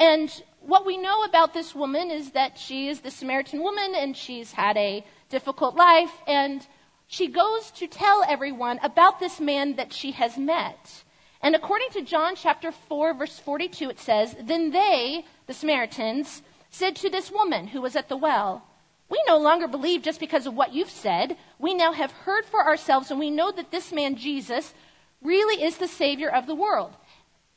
And 0.00 0.42
what 0.66 0.86
we 0.86 0.96
know 0.96 1.24
about 1.24 1.54
this 1.54 1.74
woman 1.74 2.10
is 2.10 2.32
that 2.32 2.58
she 2.58 2.88
is 2.88 3.00
the 3.00 3.10
Samaritan 3.10 3.62
woman 3.62 3.94
and 3.96 4.16
she's 4.16 4.52
had 4.52 4.76
a 4.76 5.04
difficult 5.28 5.74
life 5.74 6.12
and 6.26 6.66
she 7.06 7.26
goes 7.28 7.70
to 7.72 7.86
tell 7.86 8.24
everyone 8.26 8.78
about 8.82 9.20
this 9.20 9.40
man 9.40 9.76
that 9.76 9.92
she 9.92 10.12
has 10.12 10.38
met. 10.38 11.04
And 11.42 11.54
according 11.54 11.90
to 11.90 12.02
John 12.02 12.36
chapter 12.36 12.70
4, 12.72 13.14
verse 13.14 13.38
42, 13.38 13.90
it 13.90 13.98
says, 13.98 14.36
Then 14.40 14.70
they, 14.70 15.24
the 15.46 15.52
Samaritans, 15.52 16.42
said 16.70 16.96
to 16.96 17.10
this 17.10 17.30
woman 17.30 17.66
who 17.66 17.82
was 17.82 17.96
at 17.96 18.08
the 18.08 18.16
well, 18.16 18.64
We 19.08 19.20
no 19.26 19.38
longer 19.38 19.66
believe 19.66 20.02
just 20.02 20.20
because 20.20 20.46
of 20.46 20.54
what 20.54 20.72
you've 20.72 20.88
said. 20.88 21.36
We 21.58 21.74
now 21.74 21.92
have 21.92 22.12
heard 22.12 22.46
for 22.46 22.64
ourselves, 22.64 23.10
and 23.10 23.18
we 23.18 23.30
know 23.30 23.50
that 23.52 23.70
this 23.70 23.92
man, 23.92 24.16
Jesus, 24.16 24.72
really 25.20 25.62
is 25.62 25.76
the 25.76 25.88
Savior 25.88 26.30
of 26.30 26.46
the 26.46 26.54
world. 26.54 26.92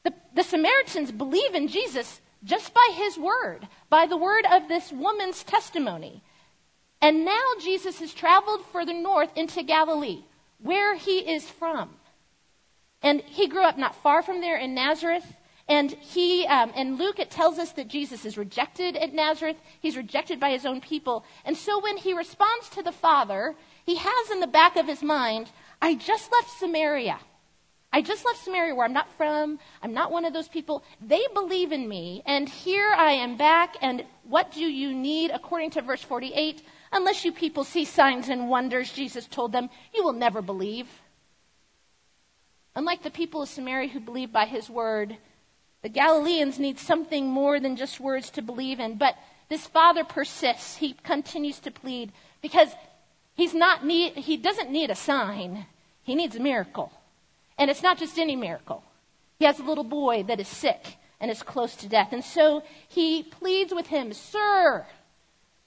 The, 0.04 0.14
the 0.34 0.44
Samaritans 0.44 1.12
believe 1.12 1.56
in 1.56 1.68
Jesus 1.68 2.20
just 2.44 2.74
by 2.74 2.92
his 2.94 3.18
word, 3.18 3.68
by 3.90 4.06
the 4.06 4.18
word 4.18 4.46
of 4.52 4.68
this 4.68 4.92
woman's 4.92 5.44
testimony. 5.44 6.22
And 7.02 7.26
now 7.26 7.46
Jesus 7.60 8.00
has 8.00 8.14
traveled 8.14 8.66
further 8.72 8.94
north 8.94 9.30
into 9.36 9.64
Galilee, 9.64 10.24
where 10.60 10.96
he 10.96 11.20
is 11.20 11.50
from. 11.50 11.92
And 13.02 13.22
he 13.22 13.48
grew 13.48 13.64
up 13.64 13.78
not 13.78 14.02
far 14.02 14.24
from 14.24 14.42
there 14.42 14.58
in 14.58 14.74
Nazareth. 14.74 15.26
And 15.68 15.92
he, 15.92 16.46
um, 16.48 16.72
in 16.72 16.98
Luke, 16.98 17.20
it 17.20 17.32
tells 17.32 17.58
us 17.58 17.72
that 17.74 17.88
Jesus 17.88 18.26
is 18.26 18.38
rejected 18.38 18.96
at 18.96 19.14
Nazareth. 19.14 19.58
He's 19.80 19.98
rejected 19.98 20.40
by 20.40 20.52
his 20.52 20.66
own 20.66 20.82
people. 20.82 21.26
And 21.44 21.58
so 21.58 21.80
when 21.80 21.98
he 21.98 22.14
responds 22.14 22.70
to 22.70 22.84
the 22.84 22.92
Father, 22.92 23.56
he 23.86 23.96
has 23.96 24.32
in 24.32 24.40
the 24.40 24.48
back 24.48 24.76
of 24.76 24.88
his 24.88 25.04
mind, 25.04 25.50
I 25.82 25.96
just 25.96 26.32
left 26.32 26.50
Samaria. 26.60 27.20
I 27.96 28.02
just 28.02 28.26
left 28.26 28.44
Samaria 28.44 28.76
where 28.76 28.86
I'm 28.86 28.92
not 28.92 29.10
from. 29.16 29.58
I'm 29.82 29.94
not 29.94 30.12
one 30.12 30.26
of 30.26 30.34
those 30.34 30.50
people. 30.50 30.84
They 31.00 31.22
believe 31.34 31.72
in 31.72 31.88
me. 31.88 32.22
And 32.26 32.50
here 32.50 32.92
I 32.92 33.12
am 33.14 33.38
back. 33.38 33.78
And 33.82 34.04
what 34.26 34.52
do 34.52 34.60
you 34.60 34.94
need? 34.94 35.32
According 35.32 35.70
to 35.72 35.82
verse 35.82 36.02
48, 36.02 36.62
Unless 36.92 37.24
you 37.24 37.32
people 37.32 37.64
see 37.64 37.86
signs 37.86 38.28
and 38.28 38.50
wonders, 38.50 38.92
Jesus 38.92 39.26
told 39.28 39.54
them, 39.54 39.70
you 39.94 40.04
will 40.04 40.12
never 40.12 40.42
believe. 40.42 40.90
Unlike 42.76 43.04
the 43.04 43.12
people 43.12 43.42
of 43.42 43.48
Samaria 43.48 43.88
who 43.88 44.02
believed 44.02 44.34
by 44.34 44.46
his 44.46 44.70
word, 44.70 45.16
the 45.82 45.88
Galileans 45.88 46.60
need 46.60 46.78
something 46.78 47.30
more 47.30 47.62
than 47.62 47.78
just 47.78 48.02
words 48.02 48.30
to 48.32 48.42
believe 48.42 48.82
in. 48.82 48.98
But 48.98 49.16
this 49.48 49.66
father 49.66 50.04
persists. 50.04 50.76
He 50.76 50.98
continues 51.04 51.60
to 51.60 51.72
plead 51.72 52.12
because 52.42 52.76
he's 53.36 53.54
not 53.54 53.86
need, 53.86 54.18
he 54.18 54.36
doesn't 54.36 54.70
need 54.70 54.90
a 54.90 54.96
sign. 54.96 55.66
He 56.04 56.14
needs 56.14 56.36
a 56.36 56.42
miracle. 56.42 56.92
And 57.58 57.72
it's 57.72 57.84
not 57.84 57.98
just 57.98 58.20
any 58.20 58.36
miracle. 58.36 58.84
He 59.40 59.46
has 59.46 59.60
a 59.60 59.64
little 59.64 59.84
boy 59.84 60.24
that 60.24 60.40
is 60.40 60.48
sick 60.48 60.98
and 61.20 61.32
is 61.32 61.44
close 61.44 61.76
to 61.78 61.88
death. 61.88 62.12
And 62.12 62.24
so 62.24 62.64
he 62.88 63.24
pleads 63.24 63.74
with 63.74 63.88
him, 63.88 64.14
Sir, 64.14 64.86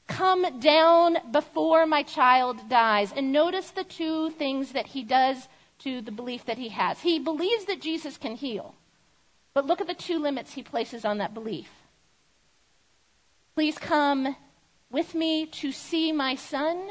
Come 0.08 0.58
down 0.58 1.18
before 1.30 1.86
my 1.86 2.02
child 2.02 2.68
dies. 2.68 3.12
And 3.12 3.30
notice 3.30 3.70
the 3.70 3.84
two 3.84 4.30
things 4.30 4.72
that 4.72 4.86
he 4.88 5.04
does 5.04 5.48
to 5.80 6.00
the 6.00 6.10
belief 6.10 6.46
that 6.46 6.58
he 6.58 6.70
has. 6.70 7.00
He 7.00 7.18
believes 7.18 7.66
that 7.66 7.80
Jesus 7.80 8.16
can 8.16 8.34
heal. 8.34 8.74
But 9.54 9.66
look 9.66 9.80
at 9.80 9.86
the 9.86 9.94
two 9.94 10.18
limits 10.18 10.54
he 10.54 10.62
places 10.62 11.04
on 11.04 11.18
that 11.18 11.34
belief. 11.34 11.68
Please 13.54 13.78
come 13.78 14.34
with 14.90 15.14
me 15.14 15.46
to 15.46 15.72
see 15.72 16.10
my 16.10 16.34
son 16.34 16.88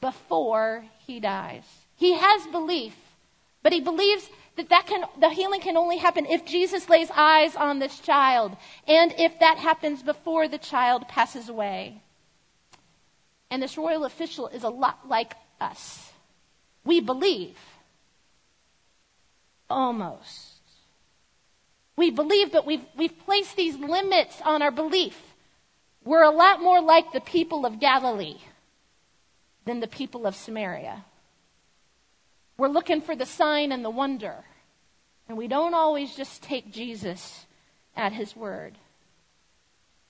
before 0.00 0.84
he 1.06 1.20
dies. 1.20 1.64
He 1.94 2.14
has 2.14 2.46
belief, 2.48 2.96
but 3.62 3.72
he 3.72 3.80
believes 3.80 4.28
that, 4.56 4.68
that 4.68 4.86
can, 4.86 5.04
the 5.20 5.30
healing 5.30 5.60
can 5.60 5.76
only 5.76 5.98
happen 5.98 6.26
if 6.26 6.44
Jesus 6.44 6.88
lays 6.88 7.10
eyes 7.14 7.56
on 7.56 7.78
this 7.78 7.98
child 8.00 8.56
and 8.86 9.14
if 9.18 9.38
that 9.40 9.58
happens 9.58 10.02
before 10.02 10.48
the 10.48 10.58
child 10.58 11.08
passes 11.08 11.48
away. 11.48 12.02
And 13.50 13.62
this 13.62 13.78
royal 13.78 14.04
official 14.04 14.48
is 14.48 14.64
a 14.64 14.68
lot 14.68 15.08
like 15.08 15.34
us. 15.60 16.10
We 16.84 17.00
believe. 17.00 17.56
Almost. 19.70 20.52
We 21.96 22.10
believe, 22.10 22.50
but 22.50 22.66
we've, 22.66 22.84
we've 22.96 23.18
placed 23.24 23.56
these 23.56 23.76
limits 23.76 24.40
on 24.44 24.62
our 24.62 24.70
belief. 24.70 25.16
We're 26.04 26.22
a 26.22 26.30
lot 26.30 26.60
more 26.60 26.80
like 26.80 27.12
the 27.12 27.20
people 27.20 27.64
of 27.64 27.78
Galilee 27.78 28.38
than 29.64 29.80
the 29.80 29.86
people 29.86 30.26
of 30.26 30.34
Samaria. 30.34 31.04
We're 32.62 32.68
looking 32.68 33.00
for 33.00 33.16
the 33.16 33.26
sign 33.26 33.72
and 33.72 33.84
the 33.84 33.90
wonder. 33.90 34.36
And 35.28 35.36
we 35.36 35.48
don't 35.48 35.74
always 35.74 36.14
just 36.14 36.44
take 36.44 36.72
Jesus 36.72 37.44
at 37.96 38.12
his 38.12 38.36
word. 38.36 38.78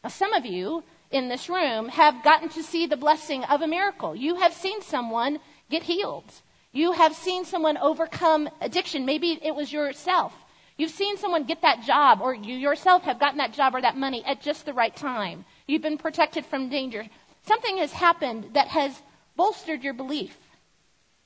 Now, 0.05 0.11
some 0.11 0.35
of 0.35 0.45
you 0.45 0.85
in 1.11 1.31
this 1.31 1.49
room 1.49 1.89
have 1.89 2.23
gotten 2.23 2.51
to 2.51 2.63
see 2.63 2.87
the 2.87 2.99
blessing 2.99 3.43
of 3.45 3.63
a 3.63 3.67
miracle. 3.67 4.15
You 4.15 4.35
have 4.35 4.53
seen 4.53 4.83
someone 4.83 5.39
get 5.71 5.85
healed. 5.85 6.31
You 6.73 6.93
have 6.93 7.15
seen 7.15 7.47
someone 7.47 7.79
overcome 7.79 8.51
addiction. 8.61 9.07
Maybe 9.07 9.39
it 9.43 9.55
was 9.55 9.73
yourself. 9.73 10.35
You've 10.77 10.91
seen 10.91 11.17
someone 11.17 11.45
get 11.45 11.63
that 11.63 11.85
job, 11.85 12.21
or 12.21 12.35
you 12.35 12.55
yourself 12.55 13.05
have 13.05 13.19
gotten 13.19 13.39
that 13.39 13.55
job 13.55 13.75
or 13.75 13.81
that 13.81 13.97
money 13.97 14.23
at 14.27 14.43
just 14.43 14.67
the 14.67 14.75
right 14.75 14.95
time. 14.95 15.47
You've 15.67 15.81
been 15.81 15.97
protected 15.97 16.45
from 16.45 16.69
danger. 16.69 17.07
Something 17.47 17.79
has 17.79 17.93
happened 17.93 18.51
that 18.53 18.69
has 18.69 19.01
bolstered 19.37 19.83
your 19.83 19.95
belief. 19.95 20.37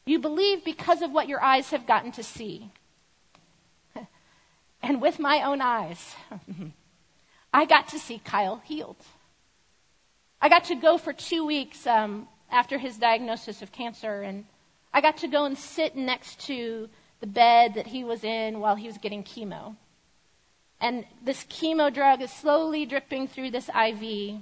You 0.06 0.20
believe 0.20 0.64
because 0.64 1.02
of 1.02 1.10
what 1.10 1.28
your 1.28 1.42
eyes 1.42 1.70
have 1.70 1.86
gotten 1.86 2.12
to 2.12 2.22
see. 2.22 2.70
and 4.82 5.02
with 5.02 5.18
my 5.18 5.42
own 5.42 5.60
eyes, 5.60 6.14
I 7.52 7.64
got 7.64 7.88
to 7.88 7.98
see 7.98 8.20
Kyle 8.24 8.62
healed. 8.64 9.02
I 10.40 10.48
got 10.48 10.64
to 10.66 10.76
go 10.76 10.96
for 10.96 11.12
two 11.12 11.44
weeks 11.44 11.88
um, 11.88 12.28
after 12.52 12.78
his 12.78 12.98
diagnosis 12.98 13.62
of 13.62 13.72
cancer, 13.72 14.22
and 14.22 14.44
I 14.94 15.00
got 15.00 15.16
to 15.18 15.28
go 15.28 15.44
and 15.44 15.58
sit 15.58 15.96
next 15.96 16.40
to 16.46 16.88
the 17.20 17.26
bed 17.26 17.74
that 17.74 17.88
he 17.88 18.04
was 18.04 18.22
in 18.22 18.60
while 18.60 18.76
he 18.76 18.86
was 18.86 18.98
getting 18.98 19.24
chemo. 19.24 19.74
And 20.80 21.04
this 21.24 21.44
chemo 21.44 21.92
drug 21.92 22.22
is 22.22 22.30
slowly 22.30 22.86
dripping 22.86 23.26
through 23.26 23.50
this 23.50 23.68
IV. 23.70 24.40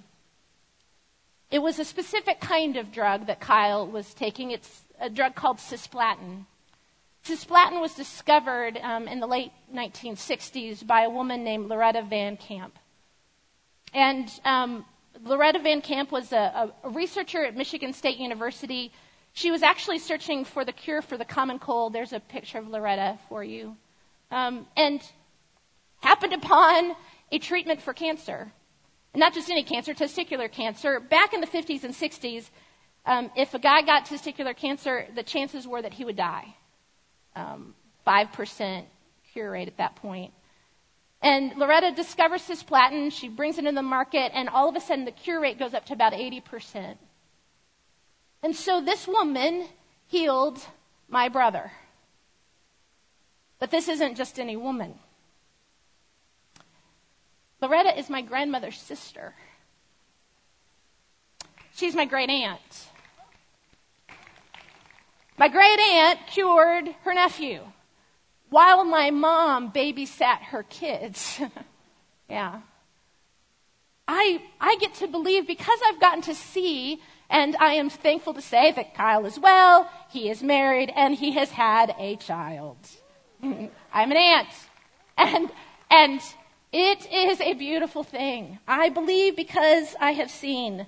It 1.50 1.60
was 1.60 1.78
a 1.78 1.84
specific 1.84 2.40
kind 2.40 2.76
of 2.76 2.92
drug 2.92 3.28
that 3.28 3.40
Kyle 3.40 3.86
was 3.86 4.12
taking. 4.12 4.50
It's 4.50 4.83
a 5.00 5.10
drug 5.10 5.34
called 5.34 5.58
cisplatin. 5.58 6.46
Cisplatin 7.24 7.80
was 7.80 7.94
discovered 7.94 8.78
um, 8.82 9.08
in 9.08 9.20
the 9.20 9.26
late 9.26 9.52
1960s 9.72 10.86
by 10.86 11.02
a 11.02 11.10
woman 11.10 11.42
named 11.42 11.68
Loretta 11.68 12.02
Van 12.02 12.36
Camp. 12.36 12.78
And 13.94 14.28
um, 14.44 14.84
Loretta 15.22 15.58
Van 15.58 15.80
Camp 15.80 16.12
was 16.12 16.32
a, 16.32 16.72
a, 16.84 16.90
researcher 16.90 17.44
at 17.44 17.56
Michigan 17.56 17.92
State 17.92 18.18
University. 18.18 18.92
She 19.32 19.50
was 19.50 19.62
actually 19.62 19.98
searching 20.00 20.44
for 20.44 20.64
the 20.64 20.72
cure 20.72 21.00
for 21.00 21.16
the 21.16 21.24
common 21.24 21.58
cold. 21.58 21.92
There's 21.92 22.12
a 22.12 22.20
picture 22.20 22.58
of 22.58 22.68
Loretta 22.68 23.18
for 23.28 23.42
you. 23.42 23.76
Um, 24.30 24.66
and 24.76 25.00
happened 26.00 26.34
upon 26.34 26.94
a 27.32 27.38
treatment 27.38 27.80
for 27.80 27.94
cancer 27.94 28.52
not 29.14 29.32
just 29.32 29.50
any 29.50 29.62
cancer, 29.62 29.94
testicular 29.94 30.50
cancer. 30.50 31.00
Back 31.00 31.32
in 31.32 31.40
the 31.40 31.46
50s 31.46 31.84
and 31.84 31.94
60s, 31.94 32.50
um, 33.06 33.30
if 33.36 33.54
a 33.54 33.58
guy 33.58 33.82
got 33.82 34.06
testicular 34.06 34.56
cancer, 34.56 35.06
the 35.14 35.22
chances 35.22 35.66
were 35.66 35.82
that 35.82 35.92
he 35.92 36.04
would 36.04 36.16
die. 36.16 36.54
Um, 37.36 37.74
5% 38.06 38.84
cure 39.32 39.50
rate 39.50 39.68
at 39.68 39.76
that 39.78 39.96
point. 39.96 40.32
And 41.20 41.56
Loretta 41.56 41.92
discovers 41.92 42.42
cisplatin, 42.42 43.10
she 43.10 43.28
brings 43.28 43.58
it 43.58 43.64
in 43.64 43.74
the 43.74 43.82
market, 43.82 44.32
and 44.34 44.48
all 44.48 44.68
of 44.68 44.76
a 44.76 44.80
sudden 44.80 45.04
the 45.04 45.10
cure 45.10 45.40
rate 45.40 45.58
goes 45.58 45.74
up 45.74 45.86
to 45.86 45.94
about 45.94 46.12
80%. 46.12 46.96
And 48.42 48.54
so 48.54 48.82
this 48.82 49.08
woman 49.08 49.66
healed 50.06 50.58
my 51.08 51.28
brother. 51.28 51.72
But 53.58 53.70
this 53.70 53.88
isn't 53.88 54.16
just 54.16 54.38
any 54.38 54.56
woman. 54.56 54.94
Loretta 57.60 57.98
is 57.98 58.10
my 58.10 58.20
grandmother's 58.20 58.78
sister. 58.78 59.34
She's 61.74 61.94
my 61.94 62.04
great 62.04 62.28
aunt. 62.28 62.90
My 65.36 65.48
great 65.48 65.80
aunt 65.80 66.20
cured 66.28 66.94
her 67.02 67.14
nephew 67.14 67.60
while 68.50 68.84
my 68.84 69.10
mom 69.10 69.72
babysat 69.72 70.42
her 70.42 70.62
kids. 70.62 71.40
yeah. 72.28 72.60
I, 74.06 74.42
I 74.60 74.76
get 74.80 74.94
to 74.96 75.08
believe 75.08 75.46
because 75.46 75.78
I've 75.86 76.00
gotten 76.00 76.22
to 76.22 76.34
see, 76.34 77.00
and 77.28 77.56
I 77.56 77.74
am 77.74 77.90
thankful 77.90 78.34
to 78.34 78.42
say 78.42 78.70
that 78.72 78.94
Kyle 78.94 79.26
is 79.26 79.38
well, 79.38 79.90
he 80.10 80.30
is 80.30 80.42
married, 80.42 80.92
and 80.94 81.14
he 81.14 81.32
has 81.32 81.50
had 81.50 81.94
a 81.98 82.16
child. 82.16 82.76
I'm 83.42 83.70
an 83.92 84.16
aunt. 84.16 84.48
And, 85.16 85.50
and 85.90 86.20
it 86.72 87.10
is 87.12 87.40
a 87.40 87.54
beautiful 87.54 88.04
thing. 88.04 88.58
I 88.68 88.90
believe 88.90 89.36
because 89.36 89.96
I 89.98 90.12
have 90.12 90.30
seen. 90.30 90.86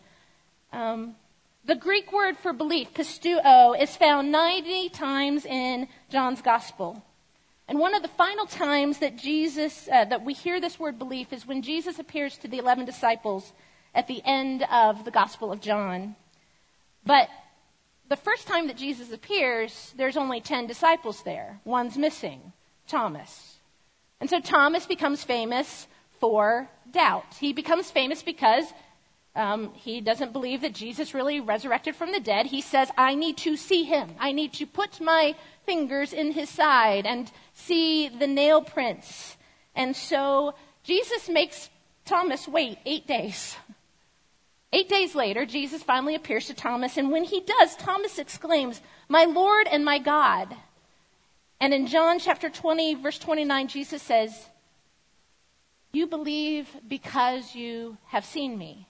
Um, 0.73 1.17
the 1.67 1.75
Greek 1.75 2.13
word 2.13 2.37
for 2.37 2.53
belief, 2.53 2.95
pisteuo, 2.95 3.81
is 3.81 3.97
found 3.97 4.31
90 4.31 4.89
times 4.91 5.45
in 5.45 5.89
John's 6.11 6.41
Gospel. 6.41 7.03
And 7.67 7.81
one 7.81 7.95
of 7.95 8.03
the 8.03 8.09
final 8.09 8.47
times 8.47 8.99
that 8.99 9.17
Jesus, 9.17 9.89
uh, 9.93 10.05
that 10.05 10.25
we 10.25 10.33
hear 10.33 10.61
this 10.61 10.79
word 10.79 10.97
belief 10.99 11.33
is 11.33 11.45
when 11.47 11.63
Jesus 11.63 11.99
appears 11.99 12.39
to 12.39 12.49
the 12.49 12.59
11 12.59 12.85
disciples 12.85 13.53
at 13.95 14.07
the 14.07 14.23
end 14.25 14.65
of 14.71 15.05
the 15.05 15.11
Gospel 15.11 15.51
of 15.51 15.61
John. 15.61 16.15
But 17.05 17.29
the 18.09 18.17
first 18.17 18.47
time 18.47 18.69
that 18.69 18.77
Jesus 18.77 19.13
appears, 19.13 19.93
there's 19.97 20.17
only 20.17 20.41
10 20.41 20.69
disciples 20.69 21.25
there. 21.25 21.61
One's 21.65 21.99
missing, 21.99 22.53
Thomas. 22.87 23.57
And 24.21 24.31
so 24.31 24.41
Thomas 24.41 24.87
becomes 24.87 25.25
famous 25.25 25.89
for 26.21 26.69
doubt. 26.93 27.35
He 27.41 27.53
becomes 27.53 27.91
famous 27.91 28.23
because 28.23 28.67
um, 29.37 29.75
he 29.75 30.01
doesn't 30.01 30.33
believe 30.33 30.63
that 30.63 30.73
Jesus 30.73 31.15
really 31.15 31.41
resurrected 31.41 31.95
from 31.95 32.11
the 32.11 32.21
dead. 32.21 32.47
He 32.47 32.63
says, 32.63 32.91
I 32.97 33.15
need 33.15 33.37
to 33.39 33.57
see 33.57 33.85
him. 33.85 34.15
I 34.19 34.33
need 34.33 34.55
to 34.55 34.67
put 34.67 35.01
my 35.01 35.35
fingers 35.67 36.13
in 36.13 36.33
his 36.33 36.49
side 36.49 37.07
and 37.07 37.31
see 37.53 38.09
the 38.09 38.27
nail 38.27 38.63
prints. 38.63 39.37
And 39.75 39.95
so 39.95 40.55
Jesus 40.83 41.29
makes 41.29 41.69
Thomas 42.07 42.49
wait 42.49 42.79
eight 42.87 43.07
days. 43.07 43.57
Eight 44.73 44.89
days 44.89 45.15
later, 45.15 45.45
Jesus 45.45 45.83
finally 45.83 46.15
appears 46.15 46.47
to 46.47 46.55
Thomas, 46.55 46.97
and 46.97 47.11
when 47.11 47.25
he 47.25 47.41
does, 47.41 47.77
Thomas 47.77 48.19
exclaims, 48.19 48.81
My 49.09 49.25
Lord 49.25 49.69
and 49.71 49.85
my 49.85 49.99
God. 49.99 50.57
And 51.61 51.73
in 51.73 51.87
John 51.87 52.19
chapter 52.19 52.51
20, 52.51 52.95
verse 52.97 53.19
29, 53.19 53.69
Jesus 53.69 54.03
says, 54.03 54.33
You 55.93 56.07
believe 56.07 56.69
because 56.87 57.55
you 57.55 57.97
have 58.07 58.25
seen 58.25 58.59
me. 58.59 58.87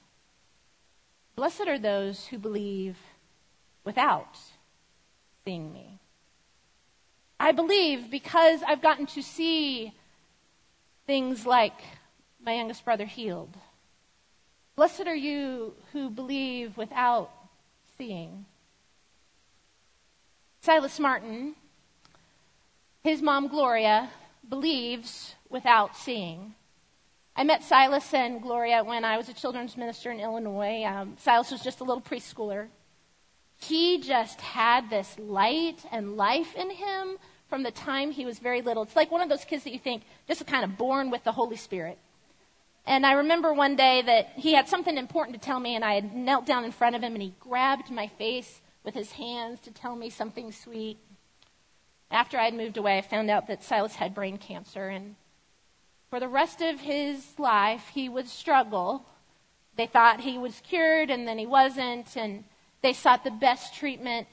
Blessed 1.37 1.69
are 1.69 1.79
those 1.79 2.27
who 2.27 2.39
believe 2.39 2.97
without 3.85 4.39
seeing 5.45 5.73
me. 5.73 6.01
I 7.39 7.53
believe 7.53 8.11
because 8.11 8.63
I've 8.67 8.83
gotten 8.83 9.07
to 9.07 9.23
see 9.23 9.93
things 11.07 11.47
like 11.47 11.79
my 12.43 12.55
youngest 12.55 12.85
brother 12.85 13.05
healed. 13.05 13.57
Blessed 14.75 15.07
are 15.07 15.15
you 15.15 15.75
who 15.93 16.11
believe 16.11 16.77
without 16.77 17.31
seeing. 17.97 18.47
Silas 20.61 20.99
Martin 20.99 21.55
his 23.07 23.23
mom, 23.23 23.47
Gloria, 23.47 24.11
believes 24.49 25.37
without 25.49 25.97
seeing. 25.97 26.57
I 27.39 27.45
met 27.45 27.63
Silas 27.63 28.15
and 28.15 28.41
Gloria 28.41 28.83
when 28.83 29.05
I 29.05 29.19
was 29.19 29.29
a 29.29 29.35
children's 29.35 29.77
minister 29.77 30.11
in 30.11 30.21
Illinois. 30.21 30.85
Um, 30.85 31.17
Silas 31.19 31.51
was 31.51 31.61
just 31.61 31.81
a 31.81 31.85
little 31.85 32.01
preschooler. 32.01 32.69
He 33.61 34.01
just 34.01 34.41
had 34.41 34.89
this 34.89 35.19
light 35.19 35.85
and 35.93 36.17
life 36.17 36.55
in 36.55 36.71
him 36.71 37.19
from 37.49 37.63
the 37.63 37.71
time 37.71 38.11
he 38.11 38.25
was 38.25 38.39
very 38.39 38.63
little. 38.63 38.83
It's 38.83 38.97
like 38.97 39.11
one 39.11 39.21
of 39.21 39.29
those 39.29 39.45
kids 39.45 39.65
that 39.65 39.75
you 39.75 39.79
think 39.79 40.05
just 40.27 40.47
kind 40.47 40.65
of 40.65 40.79
born 40.79 41.11
with 41.11 41.25
the 41.25 41.33
Holy 41.33 41.57
Spirit. 41.57 41.99
And 42.87 43.05
I 43.05 43.13
remember 43.13 43.53
one 43.53 43.77
day 43.77 44.01
that 44.01 44.31
he 44.37 44.55
had 44.55 44.67
something 44.67 44.97
important 44.97 45.39
to 45.39 45.45
tell 45.45 45.61
me, 45.61 45.75
and 45.75 45.85
I 45.85 45.95
had 45.95 46.15
knelt 46.15 46.47
down 46.47 46.65
in 46.65 46.73
front 46.73 46.97
of 46.97 47.03
him, 47.03 47.15
and 47.15 47.23
he 47.23 47.35
grabbed 47.39 47.91
my 47.91 48.07
face 48.07 48.63
with 48.83 48.95
his 48.95 49.13
hands 49.13 49.61
to 49.61 49.71
tell 49.73 49.95
me 49.95 50.09
something 50.09 50.53
sweet. 50.53 50.99
After 52.11 52.39
I 52.39 52.45
had 52.45 52.55
moved 52.55 52.77
away, 52.79 52.97
I 52.97 53.03
found 53.03 53.29
out 53.29 53.49
that 53.49 53.65
Silas 53.65 53.97
had 53.97 54.15
brain 54.15 54.39
cancer, 54.39 54.89
and 54.89 55.17
for 56.11 56.21
the 56.21 56.29
rest 56.29 56.61
of 56.61 56.81
his 56.81 57.39
life, 57.39 57.89
he 57.93 58.09
would 58.09 58.29
struggle. 58.29 59.07
They 59.77 59.87
thought 59.87 60.21
he 60.21 60.39
was 60.39 60.61
cured, 60.61 61.11
and 61.11 61.27
then 61.27 61.39
he 61.39 61.47
wasn't, 61.47 62.17
and 62.17 62.45
they 62.83 62.93
sought 62.93 63.25
the 63.25 63.31
best 63.31 63.75
treatment 63.75 64.29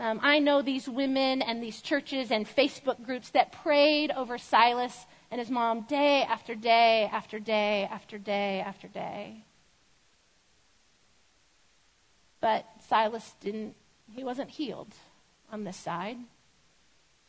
Um, 0.00 0.18
I 0.22 0.40
know 0.40 0.60
these 0.60 0.88
women 0.88 1.40
and 1.40 1.62
these 1.62 1.80
churches 1.80 2.32
and 2.32 2.46
Facebook 2.46 3.04
groups 3.04 3.30
that 3.30 3.52
prayed 3.52 4.10
over 4.10 4.38
Silas 4.38 5.06
and 5.30 5.38
his 5.38 5.50
mom 5.50 5.82
day 5.82 6.22
after 6.22 6.54
day 6.54 7.08
after 7.12 7.38
day 7.38 7.88
after 7.90 8.18
day 8.18 8.60
after 8.60 8.88
day. 8.88 9.44
But 12.40 12.66
Silas 12.88 13.34
didn't, 13.40 13.76
he 14.12 14.24
wasn't 14.24 14.50
healed 14.50 14.92
on 15.50 15.64
this 15.64 15.76
side. 15.76 16.18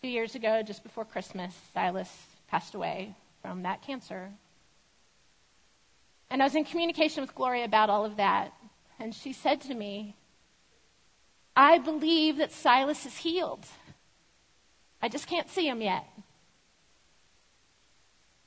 Two 0.02 0.10
years 0.10 0.36
ago, 0.36 0.64
just 0.64 0.84
before 0.84 1.06
Christmas, 1.06 1.56
Silas 1.74 2.12
passed 2.48 2.74
away 2.74 3.16
from 3.46 3.62
that 3.62 3.84
cancer. 3.84 4.32
And 6.32 6.42
I 6.42 6.46
was 6.46 6.56
in 6.56 6.66
communication 6.66 7.22
with 7.22 7.36
Gloria 7.36 7.66
about 7.66 7.92
all 7.92 8.04
of 8.04 8.18
that. 8.18 8.54
And 9.00 9.14
she 9.14 9.34
said 9.34 9.62
to 9.62 9.76
me, 9.76 10.16
I 11.56 11.78
believe 11.78 12.38
that 12.38 12.52
Silas 12.52 13.06
is 13.06 13.18
healed. 13.18 13.66
I 15.02 15.10
just 15.10 15.28
can't 15.28 15.50
see 15.50 15.68
him 15.68 15.82
yet. 15.82 16.06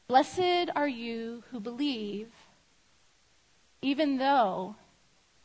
Blessed 0.08 0.70
are 0.74 0.88
you 0.88 1.44
who 1.50 1.60
believe, 1.60 2.28
even 3.82 4.18
though 4.18 4.74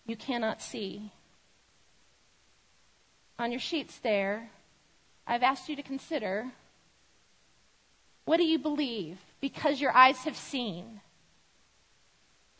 you 0.08 0.16
cannot 0.16 0.62
see. 0.62 1.12
On 3.38 3.52
your 3.52 3.60
sheets 3.60 4.00
there, 4.00 4.50
I've 5.28 5.44
asked 5.44 5.70
you 5.70 5.76
to 5.76 5.84
consider 5.84 6.52
what 8.26 8.38
do 8.38 8.44
you 8.44 8.58
believe 8.58 9.20
because 9.44 9.82
your 9.82 9.92
eyes 9.92 10.20
have 10.20 10.38
seen? 10.38 11.02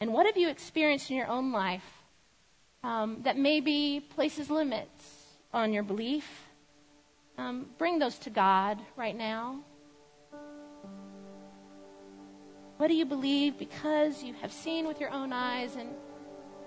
And 0.02 0.12
what 0.12 0.26
have 0.26 0.36
you 0.36 0.50
experienced 0.50 1.10
in 1.10 1.16
your 1.16 1.30
own 1.30 1.54
life 1.54 1.90
um, 2.84 3.22
that 3.24 3.38
maybe 3.38 4.06
places 4.10 4.50
limits 4.50 5.02
on 5.54 5.72
your 5.72 5.84
belief? 5.84 6.28
Um, 7.38 7.68
bring 7.78 8.00
those 8.00 8.18
to 8.20 8.30
God 8.30 8.82
right 8.98 9.16
now. 9.18 9.60
What 12.76 12.90
do 12.90 12.96
you 12.96 13.06
believe 13.06 13.58
because 13.58 14.22
you 14.22 14.34
have 14.42 14.52
seen 14.52 14.86
with 14.86 15.00
your 15.00 15.12
own 15.12 15.32
eyes? 15.32 15.78
And 15.78 15.88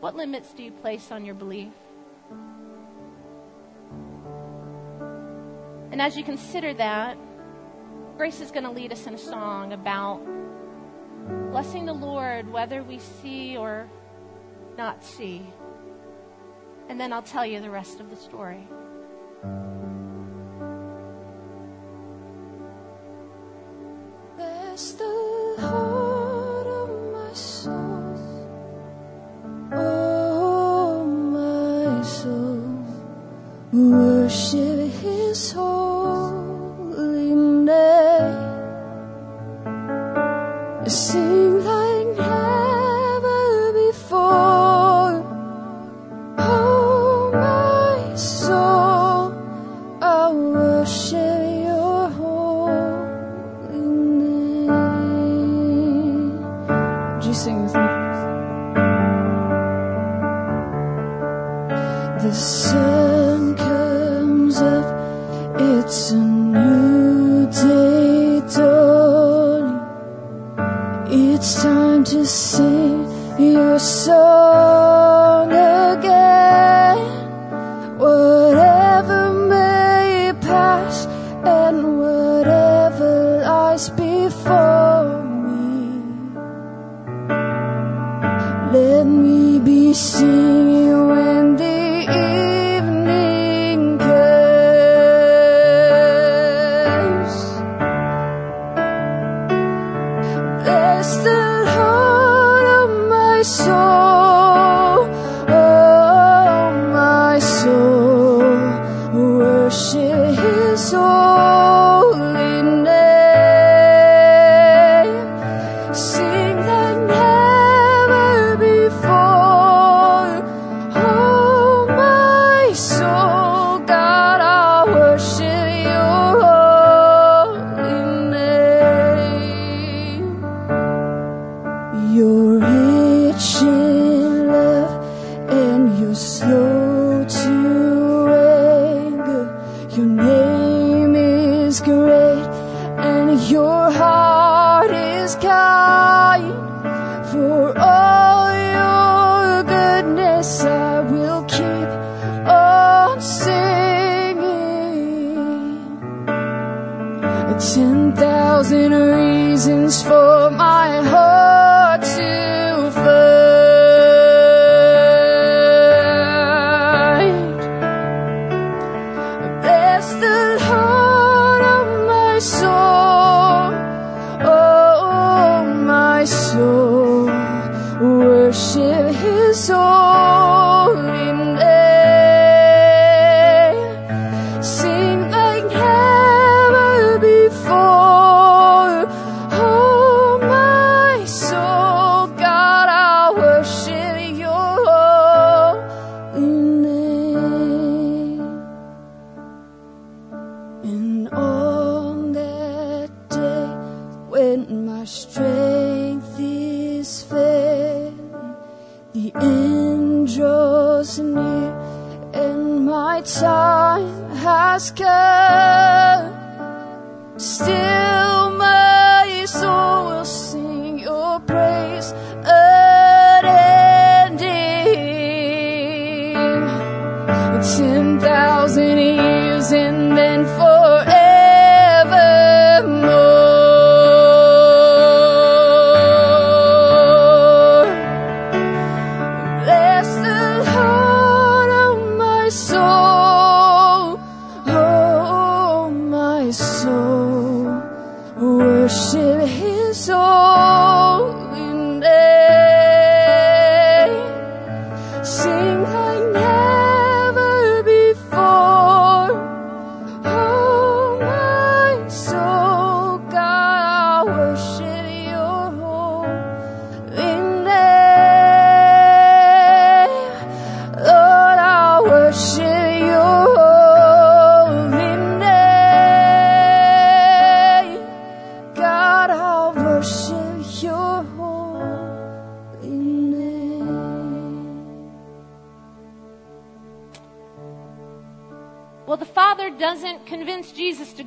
what 0.01 0.17
limits 0.17 0.55
do 0.55 0.63
you 0.63 0.73
place 0.73 1.13
on 1.13 1.27
your 1.27 1.35
belief? 1.35 1.75
And 5.93 6.01
as 6.01 6.17
you 6.17 6.25
consider 6.25 6.73
that, 6.73 7.19
Grace 8.17 8.41
is 8.41 8.51
going 8.51 8.65
to 8.65 8.71
lead 8.71 8.93
us 8.93 9.07
in 9.07 9.13
a 9.13 9.19
song 9.19 9.75
about 9.75 10.23
blessing 11.51 11.85
the 11.85 11.93
Lord 11.93 12.51
whether 12.51 12.83
we 12.83 12.99
see 12.99 13.59
or 13.59 13.87
not 14.79 15.05
see. 15.05 15.43
And 16.89 16.99
then 16.99 17.13
I'll 17.13 17.21
tell 17.21 17.45
you 17.45 17.61
the 17.61 17.69
rest 17.69 18.01
of 18.01 18.09
the 18.09 18.17
story. 18.17 18.67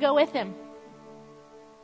Go 0.00 0.14
with 0.14 0.32
him. 0.32 0.54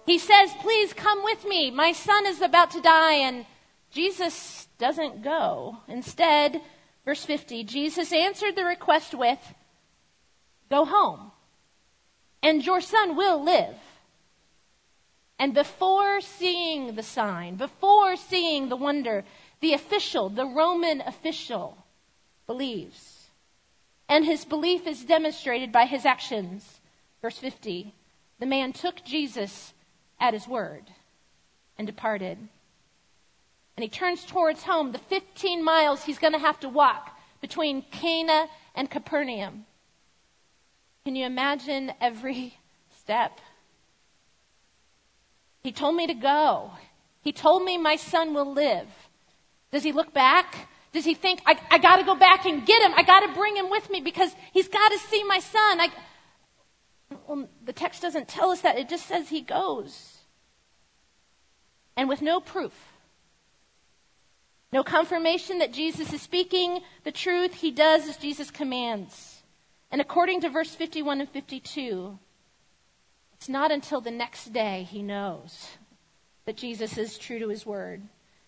He 0.06 0.18
says, 0.18 0.52
Please 0.60 0.92
come 0.92 1.22
with 1.24 1.44
me. 1.44 1.70
My 1.70 1.92
son 1.92 2.26
is 2.26 2.40
about 2.40 2.70
to 2.72 2.80
die. 2.80 3.14
And 3.14 3.44
Jesus 3.90 4.68
doesn't 4.78 5.22
go. 5.22 5.78
Instead, 5.88 6.60
verse 7.04 7.24
50, 7.24 7.64
Jesus 7.64 8.12
answered 8.12 8.56
the 8.56 8.64
request 8.64 9.14
with, 9.14 9.38
Go 10.70 10.84
home, 10.84 11.32
and 12.42 12.64
your 12.64 12.80
son 12.80 13.16
will 13.16 13.42
live. 13.42 13.76
And 15.38 15.52
before 15.52 16.20
seeing 16.20 16.94
the 16.94 17.02
sign, 17.02 17.56
before 17.56 18.16
seeing 18.16 18.68
the 18.68 18.76
wonder, 18.76 19.24
the 19.60 19.74
official, 19.74 20.28
the 20.28 20.46
Roman 20.46 21.02
official, 21.02 21.76
believes. 22.46 23.28
And 24.08 24.24
his 24.24 24.44
belief 24.44 24.86
is 24.86 25.04
demonstrated 25.04 25.72
by 25.72 25.84
his 25.84 26.06
actions. 26.06 26.80
Verse 27.20 27.38
50 27.38 27.92
The 28.38 28.46
man 28.46 28.72
took 28.72 29.04
Jesus 29.04 29.72
at 30.20 30.34
his 30.34 30.46
word 30.46 30.84
and 31.78 31.86
departed. 31.86 32.38
And 33.76 33.82
he 33.82 33.88
turns 33.88 34.24
towards 34.24 34.62
home, 34.62 34.92
the 34.92 34.98
15 34.98 35.62
miles 35.62 36.04
he's 36.04 36.18
going 36.18 36.32
to 36.32 36.38
have 36.38 36.60
to 36.60 36.68
walk 36.68 37.18
between 37.40 37.82
Cana 37.90 38.46
and 38.74 38.90
Capernaum. 38.90 39.66
Can 41.04 41.14
you 41.14 41.26
imagine 41.26 41.92
every 42.00 42.58
step? 42.98 43.40
He 45.62 45.72
told 45.72 45.94
me 45.94 46.06
to 46.06 46.14
go. 46.14 46.70
He 47.22 47.32
told 47.32 47.64
me 47.64 47.76
my 47.76 47.96
son 47.96 48.34
will 48.34 48.52
live. 48.52 48.88
Does 49.72 49.82
he 49.82 49.92
look 49.92 50.12
back? 50.12 50.68
Does 50.92 51.04
he 51.04 51.14
think, 51.14 51.42
I, 51.44 51.58
I 51.70 51.78
got 51.78 51.96
to 51.96 52.04
go 52.04 52.14
back 52.14 52.46
and 52.46 52.64
get 52.64 52.82
him? 52.82 52.92
I 52.96 53.02
got 53.02 53.20
to 53.20 53.34
bring 53.34 53.56
him 53.56 53.68
with 53.68 53.90
me 53.90 54.00
because 54.00 54.34
he's 54.52 54.68
got 54.68 54.92
to 54.92 54.98
see 54.98 55.22
my 55.24 55.40
son. 55.40 55.80
I, 55.80 55.88
well, 57.28 57.48
the 57.64 57.72
text 57.72 58.02
doesn't 58.02 58.28
tell 58.28 58.50
us 58.50 58.60
that. 58.62 58.78
It 58.78 58.88
just 58.88 59.06
says 59.06 59.28
he 59.28 59.40
goes. 59.40 60.18
And 61.96 62.08
with 62.08 62.22
no 62.22 62.40
proof, 62.40 62.74
no 64.72 64.82
confirmation 64.82 65.58
that 65.58 65.72
Jesus 65.72 66.12
is 66.12 66.20
speaking 66.20 66.80
the 67.04 67.12
truth, 67.12 67.54
he 67.54 67.70
does 67.70 68.08
as 68.08 68.16
Jesus 68.16 68.50
commands. 68.50 69.42
And 69.90 70.00
according 70.00 70.42
to 70.42 70.50
verse 70.50 70.74
51 70.74 71.20
and 71.20 71.30
52, 71.30 72.18
it's 73.34 73.48
not 73.48 73.70
until 73.70 74.00
the 74.00 74.10
next 74.10 74.52
day 74.52 74.86
he 74.90 75.02
knows 75.02 75.68
that 76.44 76.56
Jesus 76.56 76.98
is 76.98 77.18
true 77.18 77.38
to 77.38 77.48
his 77.48 77.64
word. 77.64 78.02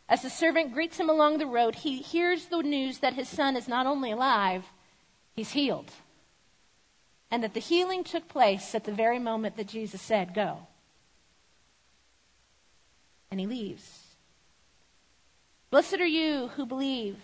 As 0.09 0.23
the 0.23 0.31
servant 0.31 0.73
greets 0.73 0.99
him 0.99 1.11
along 1.11 1.39
the 1.39 1.47
road, 1.47 1.75
he 1.75 1.99
hears 1.99 2.47
the 2.47 2.63
news 2.63 2.99
that 2.99 3.15
his 3.15 3.29
son 3.29 3.57
is 3.57 3.69
not 3.69 3.87
only 3.87 4.11
alive, 4.11 4.65
he's 5.37 5.53
healed. 5.53 5.91
And 7.31 7.43
that 7.43 7.55
the 7.55 7.61
healing 7.61 8.05
took 8.05 8.29
place 8.29 8.75
at 8.75 8.85
the 8.85 8.93
very 8.93 9.19
moment 9.19 9.57
that 9.57 9.67
Jesus 9.67 10.01
said, 10.01 10.35
Go. 10.35 10.67
And 13.31 13.39
he 13.39 13.47
leaves. 13.47 14.05
Blessed 15.71 16.01
are 16.01 16.07
you 16.07 16.49
who 16.57 16.65
believe, 16.65 17.17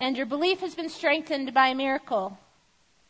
and 0.00 0.16
your 0.16 0.26
belief 0.26 0.60
has 0.60 0.74
been 0.74 0.88
strengthened 0.88 1.52
by 1.52 1.68
a 1.68 1.74
miracle. 1.74 2.38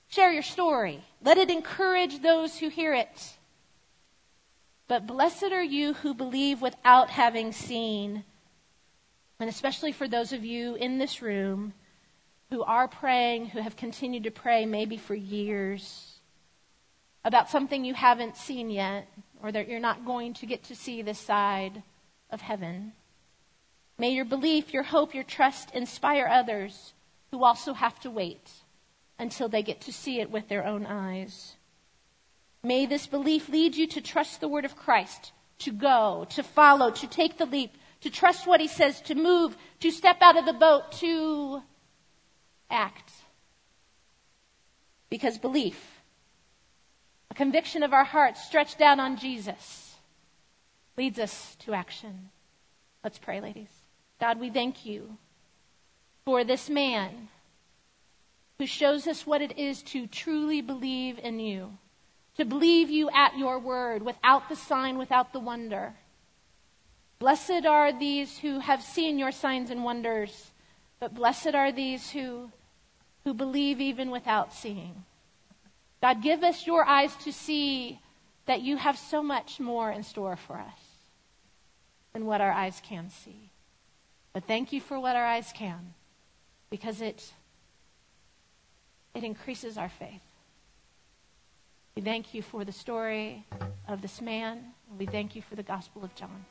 Share 0.09 0.33
your 0.33 0.43
story. 0.43 1.03
Let 1.23 1.39
it 1.39 1.51
encourage 1.51 2.21
those 2.21 2.59
who 2.59 2.69
hear 2.69 2.95
it. 2.95 3.37
But 4.87 5.07
blessed 5.07 5.53
are 5.53 5.63
you 5.63 5.95
who 5.95 6.15
believe 6.15 6.61
without 6.61 7.11
having 7.11 7.53
seen. 7.53 8.25
And 9.41 9.49
especially 9.49 9.93
for 9.93 10.07
those 10.07 10.33
of 10.33 10.45
you 10.45 10.75
in 10.75 10.99
this 10.99 11.23
room 11.23 11.73
who 12.55 12.63
are 12.63 12.87
praying, 12.87 13.47
who 13.47 13.61
have 13.61 13.75
continued 13.75 14.23
to 14.23 14.31
pray 14.31 14.65
maybe 14.65 14.97
for 14.97 15.17
years 15.17 16.21
about 17.25 17.51
something 17.51 17.85
you 17.85 17.95
haven't 17.95 18.37
seen 18.37 18.71
yet, 18.71 19.09
or 19.43 19.51
that 19.51 19.67
you're 19.67 19.81
not 19.81 20.07
going 20.07 20.33
to 20.33 20.47
get 20.47 20.63
to 20.63 20.77
see 20.77 21.03
this 21.03 21.19
side 21.19 21.83
of 22.31 22.41
heaven. 22.41 22.93
May 23.99 24.11
your 24.11 24.25
belief, 24.25 24.73
your 24.73 24.85
hope, 24.85 25.17
your 25.17 25.25
trust 25.25 25.73
inspire 25.75 26.29
others 26.29 26.93
who 27.33 27.43
also 27.43 27.73
have 27.73 27.99
to 28.01 28.11
wait 28.11 28.53
until 29.19 29.49
they 29.49 29.65
get 29.65 29.81
to 29.81 29.93
see 29.93 30.21
it 30.21 30.31
with 30.31 30.47
their 30.47 30.65
own 30.65 30.87
eyes. 30.87 31.57
May 32.63 32.87
this 32.87 33.09
belief 33.09 33.49
lead 33.49 33.75
you 33.75 33.89
to 33.89 34.01
trust 34.01 34.41
the 34.41 34.49
word 34.49 34.65
of 34.65 34.77
Christ, 34.77 35.33
to 35.59 35.73
go, 35.73 36.25
to 36.31 36.45
follow, 36.45 36.93
to 36.93 37.09
take 37.09 37.37
the 37.37 37.47
leap, 37.47 37.73
to 38.03 38.11
trust 38.11 38.47
what 38.47 38.61
he 38.61 38.69
says, 38.69 39.01
to 39.01 39.17
move, 39.17 39.57
to 39.81 39.91
step 39.91 40.19
out 40.21 40.37
of 40.37 40.47
the 40.47 40.53
boat, 40.53 40.93
to 41.01 41.61
act. 42.75 43.11
Because 45.09 45.39
belief, 45.39 46.01
a 47.31 47.35
conviction 47.35 47.83
of 47.83 47.93
our 47.93 48.05
hearts 48.05 48.45
stretched 48.45 48.81
out 48.81 48.99
on 48.99 49.17
Jesus, 49.17 49.95
leads 50.97 51.19
us 51.19 51.57
to 51.61 51.73
action. 51.73 52.31
Let's 53.03 53.19
pray, 53.19 53.41
ladies. 53.41 53.71
God, 54.21 54.41
we 54.41 54.51
thank 54.51 54.85
you 54.85 55.17
for 56.25 56.45
this 56.45 56.69
man 56.69 57.29
who 58.59 58.67
shows 58.67 59.07
us 59.07 59.27
what 59.27 59.43
it 59.43 59.59
is 59.59 59.83
to 59.83 60.07
truly 60.07 60.61
believe 60.61 61.19
in 61.19 61.41
you, 61.41 61.77
to 62.37 62.45
believe 62.45 62.91
you 62.91 63.11
at 63.11 63.37
your 63.37 63.59
word 63.59 64.03
without 64.03 64.49
the 64.49 64.57
sign, 64.57 64.97
without 64.97 65.33
the 65.33 65.41
wonder. 65.41 65.95
Blessed 67.19 67.67
are 67.67 67.93
these 67.93 68.39
who 68.39 68.61
have 68.61 68.83
seen 68.83 69.19
your 69.19 69.33
signs 69.33 69.71
and 69.71 69.85
wonders, 69.85 70.51
but 71.01 71.15
blessed 71.15 71.55
are 71.55 71.73
these 71.73 72.11
who, 72.11 72.51
who 73.25 73.35
believe 73.35 73.81
even 73.81 74.11
without 74.11 74.53
seeing. 74.53 75.05
God, 76.01 76.23
give 76.23 76.45
us 76.45 76.67
your 76.67 76.85
eyes 76.85 77.15
to 77.25 77.33
see 77.33 78.01
that 78.47 78.61
you 78.61 78.77
have 78.77 78.99
so 78.99 79.23
much 79.23 79.59
more 79.59 79.91
in 79.91 80.03
store 80.03 80.37
for 80.37 80.57
us 80.57 80.81
than 82.13 82.27
what 82.27 82.41
our 82.41 82.53
eyes 82.53 82.81
can 82.87 83.09
see. 83.09 83.51
But 84.35 84.45
thank 84.45 84.73
you 84.73 84.81
for 84.81 85.01
what 85.01 85.17
our 85.17 85.25
eyes 85.25 85.53
can, 85.55 85.95
because 86.69 87.01
it, 87.01 87.33
it 89.15 89.25
increases 89.25 89.79
our 89.79 89.89
faith. 89.89 90.23
We 91.97 92.03
thank 92.03 92.35
you 92.35 92.43
for 92.43 92.65
the 92.65 92.73
story 92.73 93.47
of 93.89 94.03
this 94.03 94.21
man, 94.21 94.61
we 94.99 95.07
thank 95.07 95.37
you 95.37 95.43
for 95.43 95.55
the 95.55 95.63
Gospel 95.63 96.05
of 96.05 96.15
John. 96.15 96.45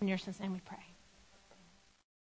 In 0.00 0.08
your 0.08 0.18
son's 0.18 0.38
name 0.38 0.52
we 0.52 0.60
pray. 0.60 0.93